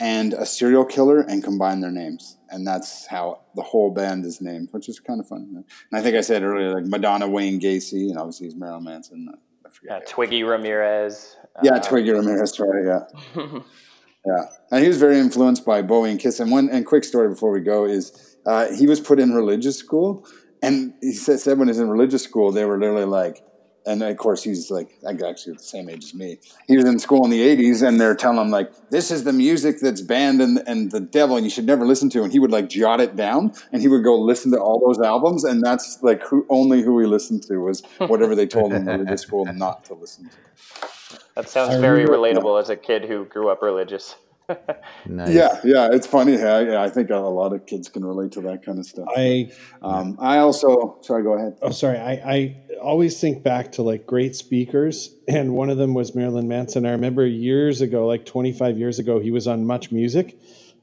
and 0.00 0.32
a 0.34 0.46
serial 0.46 0.84
killer 0.84 1.20
and 1.20 1.42
combined 1.42 1.82
their 1.82 1.90
names, 1.90 2.36
and 2.50 2.66
that's 2.66 3.06
how 3.06 3.42
the 3.54 3.62
whole 3.62 3.90
band 3.90 4.24
is 4.24 4.40
named, 4.40 4.68
which 4.72 4.88
is 4.88 5.00
kind 5.00 5.20
of 5.20 5.26
fun. 5.28 5.64
And 5.90 5.98
I 5.98 6.02
think 6.02 6.16
I 6.16 6.20
said 6.20 6.42
earlier, 6.42 6.74
like 6.74 6.86
Madonna, 6.86 7.28
Wayne 7.28 7.60
Gacy, 7.60 8.08
and 8.08 8.18
obviously 8.18 8.46
he's 8.46 8.56
Marilyn 8.56 8.84
Manson. 8.84 9.28
I 9.64 9.70
forget. 9.70 10.02
Yeah, 10.02 10.12
Twiggy 10.12 10.42
Ramirez. 10.44 11.36
Yeah, 11.62 11.74
uh, 11.74 11.82
Twiggy 11.82 12.10
Ramirez, 12.10 12.58
right? 12.60 13.04
Yeah. 13.36 13.58
Yeah, 14.28 14.44
and 14.70 14.82
he 14.82 14.88
was 14.88 14.98
very 14.98 15.18
influenced 15.18 15.64
by 15.64 15.80
Bowie 15.80 16.10
and 16.10 16.20
Kiss. 16.20 16.38
And 16.38 16.50
one 16.50 16.68
and 16.68 16.84
quick 16.84 17.04
story 17.04 17.30
before 17.30 17.50
we 17.50 17.60
go 17.60 17.86
is 17.86 18.36
uh, 18.44 18.70
he 18.74 18.86
was 18.86 19.00
put 19.00 19.18
in 19.18 19.32
religious 19.32 19.78
school, 19.78 20.26
and 20.62 20.92
he 21.00 21.12
said, 21.12 21.40
said 21.40 21.58
when 21.58 21.68
he 21.68 21.70
was 21.70 21.78
in 21.78 21.88
religious 21.88 22.24
school, 22.24 22.52
they 22.52 22.66
were 22.66 22.78
literally 22.78 23.06
like, 23.06 23.42
and 23.86 24.02
of 24.02 24.14
course 24.18 24.42
he's 24.42 24.70
like 24.70 24.90
actually 25.08 25.54
the 25.54 25.62
same 25.62 25.88
age 25.88 26.04
as 26.04 26.14
me. 26.14 26.38
He 26.66 26.76
was 26.76 26.84
in 26.84 26.98
school 26.98 27.24
in 27.24 27.30
the 27.30 27.40
'80s, 27.40 27.86
and 27.86 27.98
they're 27.98 28.14
telling 28.14 28.38
him 28.38 28.50
like, 28.50 28.70
"This 28.90 29.10
is 29.10 29.24
the 29.24 29.32
music 29.32 29.80
that's 29.80 30.02
banned 30.02 30.42
and 30.42 30.62
and 30.66 30.90
the 30.90 31.00
devil, 31.00 31.36
and 31.36 31.46
you 31.46 31.50
should 31.50 31.64
never 31.64 31.86
listen 31.86 32.10
to." 32.10 32.22
And 32.22 32.30
he 32.30 32.38
would 32.38 32.50
like 32.50 32.68
jot 32.68 33.00
it 33.00 33.16
down, 33.16 33.54
and 33.72 33.80
he 33.80 33.88
would 33.88 34.04
go 34.04 34.20
listen 34.20 34.52
to 34.52 34.58
all 34.58 34.78
those 34.78 35.02
albums, 35.02 35.42
and 35.44 35.62
that's 35.62 36.02
like 36.02 36.22
who 36.24 36.44
only 36.50 36.82
who 36.82 37.00
he 37.00 37.06
listened 37.06 37.44
to 37.44 37.56
was 37.60 37.82
whatever 37.96 38.34
they 38.34 38.46
told 38.46 38.74
him 38.74 38.86
in 38.86 39.00
religious 39.00 39.22
school 39.22 39.46
not 39.46 39.86
to 39.86 39.94
listen 39.94 40.28
to. 40.28 40.88
That 41.34 41.48
sounds 41.48 41.76
very 41.76 42.04
relatable 42.04 42.56
yeah. 42.56 42.60
as 42.60 42.70
a 42.70 42.76
kid 42.76 43.04
who 43.04 43.24
grew 43.24 43.48
up 43.48 43.62
religious. 43.62 44.16
nice. 45.06 45.30
Yeah, 45.30 45.60
yeah, 45.62 45.90
it's 45.92 46.06
funny. 46.06 46.42
I, 46.42 46.84
I 46.84 46.88
think 46.88 47.10
a 47.10 47.16
lot 47.16 47.52
of 47.52 47.66
kids 47.66 47.88
can 47.88 48.04
relate 48.04 48.32
to 48.32 48.40
that 48.42 48.64
kind 48.64 48.78
of 48.78 48.86
stuff. 48.86 49.06
I, 49.14 49.52
um, 49.82 50.16
I 50.20 50.38
also 50.38 50.98
sorry. 51.02 51.22
Go 51.22 51.34
ahead. 51.34 51.58
Oh, 51.60 51.70
sorry. 51.70 51.98
I, 51.98 52.12
I 52.12 52.56
always 52.80 53.20
think 53.20 53.42
back 53.42 53.72
to 53.72 53.82
like 53.82 54.06
great 54.06 54.34
speakers, 54.34 55.14
and 55.28 55.52
one 55.52 55.68
of 55.68 55.76
them 55.76 55.92
was 55.92 56.14
Marilyn 56.14 56.48
Manson. 56.48 56.86
I 56.86 56.92
remember 56.92 57.26
years 57.26 57.82
ago, 57.82 58.06
like 58.06 58.24
25 58.24 58.78
years 58.78 58.98
ago, 58.98 59.18
he 59.18 59.30
was 59.30 59.46
on 59.46 59.66
Much 59.66 59.92
Music, 59.92 60.38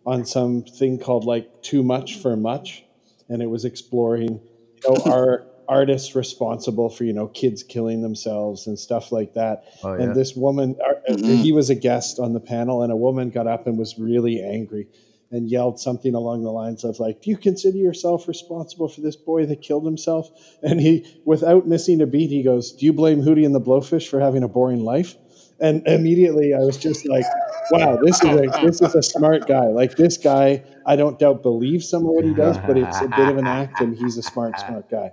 on 0.06 0.26
something 0.26 1.00
called 1.00 1.26
like 1.26 1.64
Too 1.64 1.82
Much 1.82 2.18
for 2.18 2.38
Much, 2.38 2.84
and 3.30 3.42
it 3.42 3.50
was 3.50 3.66
exploring 3.66 4.42
you 4.84 4.94
know, 4.94 5.12
our 5.12 5.48
artists 5.68 6.16
responsible 6.16 6.90
for 6.90 7.04
you 7.04 7.14
know 7.14 7.28
kids 7.28 7.64
killing 7.64 8.02
themselves 8.02 8.68
and 8.68 8.78
stuff 8.78 9.12
like 9.12 9.34
that. 9.34 9.64
Oh, 9.84 9.94
yeah. 9.94 10.04
And 10.04 10.16
this 10.16 10.36
woman, 10.36 10.76
uh, 10.84 11.12
mm-hmm. 11.12 11.36
he 11.36 11.52
was 11.52 11.70
a 11.70 11.76
guest 11.76 12.20
on 12.20 12.34
the 12.34 12.40
panel, 12.40 12.82
and 12.82 12.92
a 12.92 12.96
woman 12.96 13.30
got 13.30 13.48
up 13.48 13.68
and 13.68 13.78
was 13.78 13.98
really 13.98 14.42
angry 14.42 14.88
and 15.32 15.50
yelled 15.50 15.80
something 15.80 16.14
along 16.16 16.44
the 16.44 16.52
lines 16.52 16.84
of 16.84 17.00
like, 17.00 17.22
"Do 17.22 17.30
you 17.30 17.38
consider 17.38 17.78
yourself 17.78 18.28
responsible 18.28 18.88
for 18.88 19.02
this 19.02 19.16
boy 19.16 19.46
that 19.48 19.62
killed 19.62 19.86
himself?" 19.86 20.30
And 20.64 20.80
he, 20.80 21.06
without 21.26 21.68
missing 21.68 22.02
a 22.02 22.06
beat, 22.06 22.30
he 22.30 22.44
goes, 22.44 22.72
"Do 22.72 22.86
you 22.86 22.94
blame 22.94 23.22
Hootie 23.22 23.46
and 23.46 23.54
the 23.54 23.62
Blowfish 23.62 24.08
for 24.08 24.20
having 24.20 24.44
a 24.44 24.48
boring 24.48 24.84
life?" 24.84 25.16
And 25.60 25.88
immediately 25.88 26.54
I 26.54 26.60
was 26.60 26.78
just 26.78 27.08
like, 27.08 27.26
"Wow, 27.72 27.98
this 28.04 28.22
is 28.24 28.30
a 28.30 28.66
this 28.66 28.82
is 28.82 28.96
a 28.96 29.04
smart 29.04 29.48
guy. 29.48 29.68
Like 29.68 29.96
this 29.96 30.18
guy, 30.18 30.64
I 30.86 30.96
don't 30.96 31.18
doubt 31.18 31.44
believes 31.44 31.90
some 31.90 32.04
of 32.04 32.12
what 32.12 32.26
he 32.26 32.34
does, 32.34 32.58
but 32.60 32.78
it's 32.78 33.00
a 33.02 33.08
bit 33.08 33.30
of 33.30 33.38
an 33.38 33.48
act, 33.48 33.82
and 33.82 33.96
he's 33.96 34.18
a 34.18 34.24
smart, 34.24 34.60
smart 34.60 34.90
guy." 34.90 35.12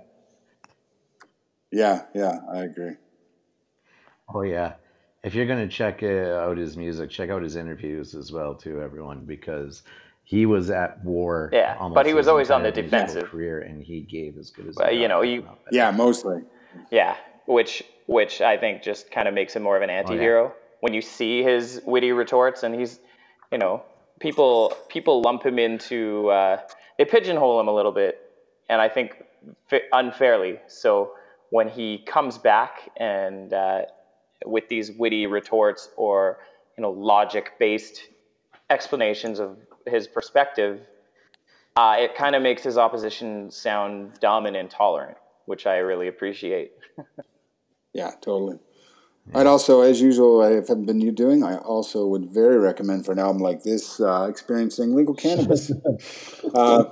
Yeah, 1.73 2.03
yeah, 2.13 2.37
I 2.53 2.59
agree. 2.59 2.93
Oh 4.33 4.43
yeah, 4.43 4.73
if 5.23 5.33
you're 5.33 5.47
gonna 5.47 5.67
check 5.67 6.03
uh, 6.03 6.05
out 6.45 6.57
his 6.57 6.77
music, 6.77 7.09
check 7.09 7.31
out 7.31 7.41
his 7.41 7.55
interviews 7.55 8.13
as 8.13 8.31
well 8.31 8.53
too, 8.53 8.79
everyone, 8.81 9.25
because 9.25 9.81
he 10.23 10.45
was 10.45 10.69
at 10.69 11.03
war. 11.03 11.49
Yeah, 11.51 11.75
almost 11.79 11.95
but 11.95 12.05
he 12.05 12.13
was 12.13 12.27
always 12.27 12.51
on 12.51 12.61
the 12.61 12.71
defensive. 12.71 13.25
career, 13.25 13.59
and 13.61 13.81
he 13.81 14.01
gave 14.01 14.37
as 14.37 14.51
good 14.51 14.67
as. 14.67 14.75
Well, 14.75 14.91
you 14.93 15.07
know, 15.07 15.23
you- 15.23 15.45
Yeah, 15.71 15.89
mostly. 15.89 16.43
Yeah, 16.91 17.15
which 17.47 17.83
which 18.05 18.39
I 18.41 18.55
think 18.57 18.83
just 18.83 19.09
kind 19.09 19.27
of 19.27 19.33
makes 19.33 19.55
him 19.55 19.63
more 19.63 19.75
of 19.75 19.81
an 19.81 19.89
anti-hero 19.89 20.53
when 20.81 20.93
you 20.93 21.01
see 21.01 21.41
his 21.41 21.81
witty 21.85 22.11
retorts 22.11 22.63
and 22.63 22.75
he's, 22.75 22.99
you 23.51 23.57
know, 23.57 23.81
people 24.19 24.75
people 24.89 25.21
lump 25.21 25.43
him 25.43 25.57
into 25.57 26.29
uh, 26.29 26.57
they 26.99 27.05
pigeonhole 27.05 27.59
him 27.59 27.67
a 27.67 27.73
little 27.73 27.91
bit, 27.91 28.19
and 28.69 28.79
I 28.79 28.89
think 28.89 29.23
fa- 29.69 29.87
unfairly. 29.91 30.59
So 30.67 31.13
when 31.53 31.69
he 31.69 31.99
comes 31.99 32.39
back 32.39 32.89
and 32.97 33.53
uh, 33.53 33.83
with 34.43 34.67
these 34.69 34.91
witty 34.91 35.27
retorts 35.27 35.87
or 35.97 36.39
you 36.75 36.81
know 36.81 36.89
logic-based 36.89 38.01
explanations 38.71 39.37
of 39.39 39.55
his 39.85 40.07
perspective, 40.07 40.81
uh, 41.75 41.95
it 41.99 42.15
kind 42.15 42.35
of 42.35 42.41
makes 42.41 42.63
his 42.63 42.75
opposition 42.75 43.51
sound 43.51 44.19
dumb 44.19 44.47
and 44.47 44.55
intolerant, 44.55 45.15
which 45.45 45.67
I 45.67 45.77
really 45.77 46.07
appreciate. 46.07 46.71
Yeah, 47.95 48.09
totally. 48.21 48.57
I'd 49.35 49.45
also, 49.45 49.81
as 49.81 50.01
usual, 50.01 50.41
if 50.41 50.67
I 50.67 50.73
have 50.73 50.83
been 50.83 50.99
you 50.99 51.11
doing. 51.11 51.43
I 51.43 51.57
also 51.57 52.07
would 52.07 52.25
very 52.25 52.57
recommend 52.57 53.05
for 53.05 53.11
an 53.11 53.19
album 53.19 53.39
like 53.39 53.61
this, 53.61 53.99
uh, 53.99 54.25
experiencing 54.27 54.95
legal 54.95 55.13
cannabis. 55.13 55.71
uh, 56.55 56.85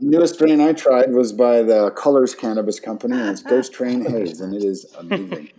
newest 0.00 0.34
strain 0.34 0.60
I 0.60 0.72
tried 0.72 1.12
was 1.12 1.32
by 1.32 1.62
the 1.62 1.90
Colors 1.90 2.34
Cannabis 2.34 2.80
Company, 2.80 3.18
and 3.18 3.30
it's 3.30 3.42
Ghost 3.42 3.72
Train 3.72 4.04
Haze, 4.04 4.40
and 4.40 4.54
it 4.54 4.64
is 4.64 4.86
amazing. 4.98 5.50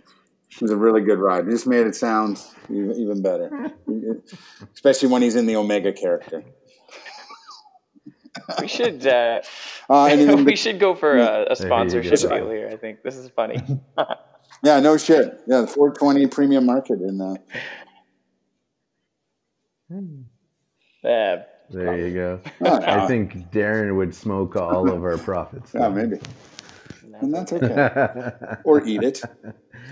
It 0.52 0.62
was 0.62 0.70
a 0.70 0.76
really 0.76 1.00
good 1.00 1.18
ride. 1.18 1.46
It 1.46 1.50
just 1.50 1.66
made 1.66 1.86
it 1.86 1.94
sound 1.94 2.42
even, 2.68 2.92
even 2.96 3.22
better, 3.22 3.72
especially 4.74 5.08
when 5.08 5.22
he's 5.22 5.36
in 5.36 5.46
the 5.46 5.56
Omega 5.56 5.92
character. 5.92 6.44
We 8.60 8.68
should 8.68 9.06
uh, 9.06 9.40
Uh, 9.88 10.06
and 10.06 10.20
even 10.20 10.44
we 10.52 10.56
should 10.56 10.78
go 10.78 10.94
for 10.94 11.16
a, 11.16 11.46
a 11.50 11.56
sponsorship 11.56 12.18
deal 12.20 12.50
here. 12.50 12.68
I 12.72 12.76
think 12.76 13.02
this 13.02 13.16
is 13.16 13.28
funny. 13.30 13.60
yeah, 14.62 14.80
no 14.80 14.96
shit. 14.96 15.40
Yeah, 15.46 15.62
the 15.62 15.66
420 15.66 16.26
premium 16.28 16.66
market 16.66 17.00
in 17.00 17.20
uh, 17.20 17.34
Uh, 21.02 21.42
There 21.70 21.96
you 21.98 22.14
go. 22.14 22.40
oh, 22.62 22.78
no. 22.78 22.86
I 22.86 23.06
think 23.06 23.50
Darren 23.50 23.96
would 23.96 24.14
smoke 24.14 24.56
all 24.56 24.90
of 24.90 25.02
our 25.04 25.18
profits. 25.18 25.72
yeah, 25.74 25.88
maybe, 25.88 26.18
and 27.20 27.32
that's 27.32 27.52
okay. 27.52 28.32
Or 28.64 28.84
eat 28.86 29.02
it. 29.02 29.22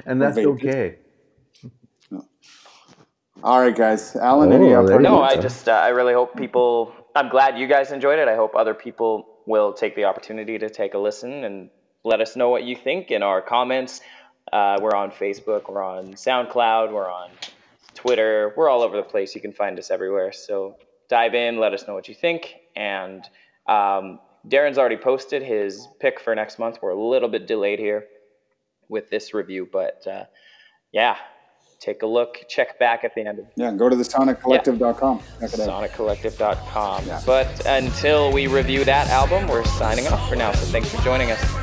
and 0.06 0.20
that's 0.20 0.36
vape 0.36 0.42
it. 0.42 0.46
okay. 0.66 0.96
All 3.44 3.60
right, 3.60 3.74
guys. 3.76 4.16
Alan, 4.16 4.52
any 4.52 4.66
Oh, 4.74 4.84
there 4.84 4.96
parting 4.98 5.04
you 5.04 5.16
no. 5.16 5.22
I 5.22 5.36
just 5.36 5.68
uh, 5.68 5.72
I 5.72 5.88
really 5.88 6.12
hope 6.12 6.36
people. 6.36 6.92
I'm 7.14 7.28
glad 7.28 7.58
you 7.58 7.68
guys 7.68 7.92
enjoyed 7.92 8.18
it. 8.18 8.26
I 8.28 8.34
hope 8.34 8.56
other 8.56 8.74
people 8.74 9.28
will 9.46 9.72
take 9.72 9.94
the 9.94 10.04
opportunity 10.04 10.58
to 10.58 10.68
take 10.68 10.94
a 10.94 10.98
listen 10.98 11.44
and 11.44 11.70
let 12.04 12.20
us 12.20 12.34
know 12.36 12.48
what 12.48 12.64
you 12.64 12.74
think 12.74 13.10
in 13.10 13.22
our 13.22 13.40
comments. 13.40 14.00
Uh, 14.52 14.78
we're 14.80 14.94
on 14.94 15.10
Facebook, 15.10 15.70
we're 15.70 15.82
on 15.82 16.14
SoundCloud, 16.14 16.90
we're 16.92 17.10
on 17.10 17.30
Twitter, 17.94 18.52
we're 18.56 18.68
all 18.68 18.82
over 18.82 18.96
the 18.96 19.02
place. 19.02 19.34
You 19.34 19.40
can 19.40 19.52
find 19.52 19.78
us 19.78 19.90
everywhere. 19.90 20.32
So 20.32 20.76
dive 21.08 21.34
in, 21.34 21.58
let 21.58 21.72
us 21.72 21.86
know 21.86 21.94
what 21.94 22.08
you 22.08 22.14
think. 22.14 22.54
And 22.76 23.24
um, 23.66 24.20
Darren's 24.46 24.78
already 24.78 24.96
posted 24.96 25.42
his 25.42 25.88
pick 26.00 26.20
for 26.20 26.34
next 26.34 26.58
month. 26.58 26.78
We're 26.80 26.90
a 26.90 27.00
little 27.00 27.28
bit 27.28 27.46
delayed 27.46 27.78
here 27.78 28.04
with 28.88 29.10
this 29.10 29.34
review, 29.34 29.68
but 29.70 30.06
uh, 30.06 30.24
yeah, 30.92 31.16
take 31.80 32.02
a 32.02 32.06
look. 32.06 32.44
Check 32.48 32.78
back 32.78 33.04
at 33.04 33.14
the 33.14 33.26
end 33.26 33.38
of 33.38 33.46
Yeah, 33.56 33.72
go 33.72 33.88
to 33.88 33.96
the 33.96 34.04
soniccollective.com. 34.04 35.18
Out. 35.18 35.50
soniccollective.com. 35.50 37.06
Yeah. 37.06 37.22
But 37.26 37.66
until 37.66 38.32
we 38.32 38.46
review 38.46 38.84
that 38.84 39.08
album, 39.08 39.48
we're 39.48 39.64
signing 39.64 40.06
off 40.08 40.28
for 40.28 40.36
now. 40.36 40.52
So 40.52 40.66
thanks 40.66 40.88
for 40.94 41.02
joining 41.02 41.30
us. 41.30 41.57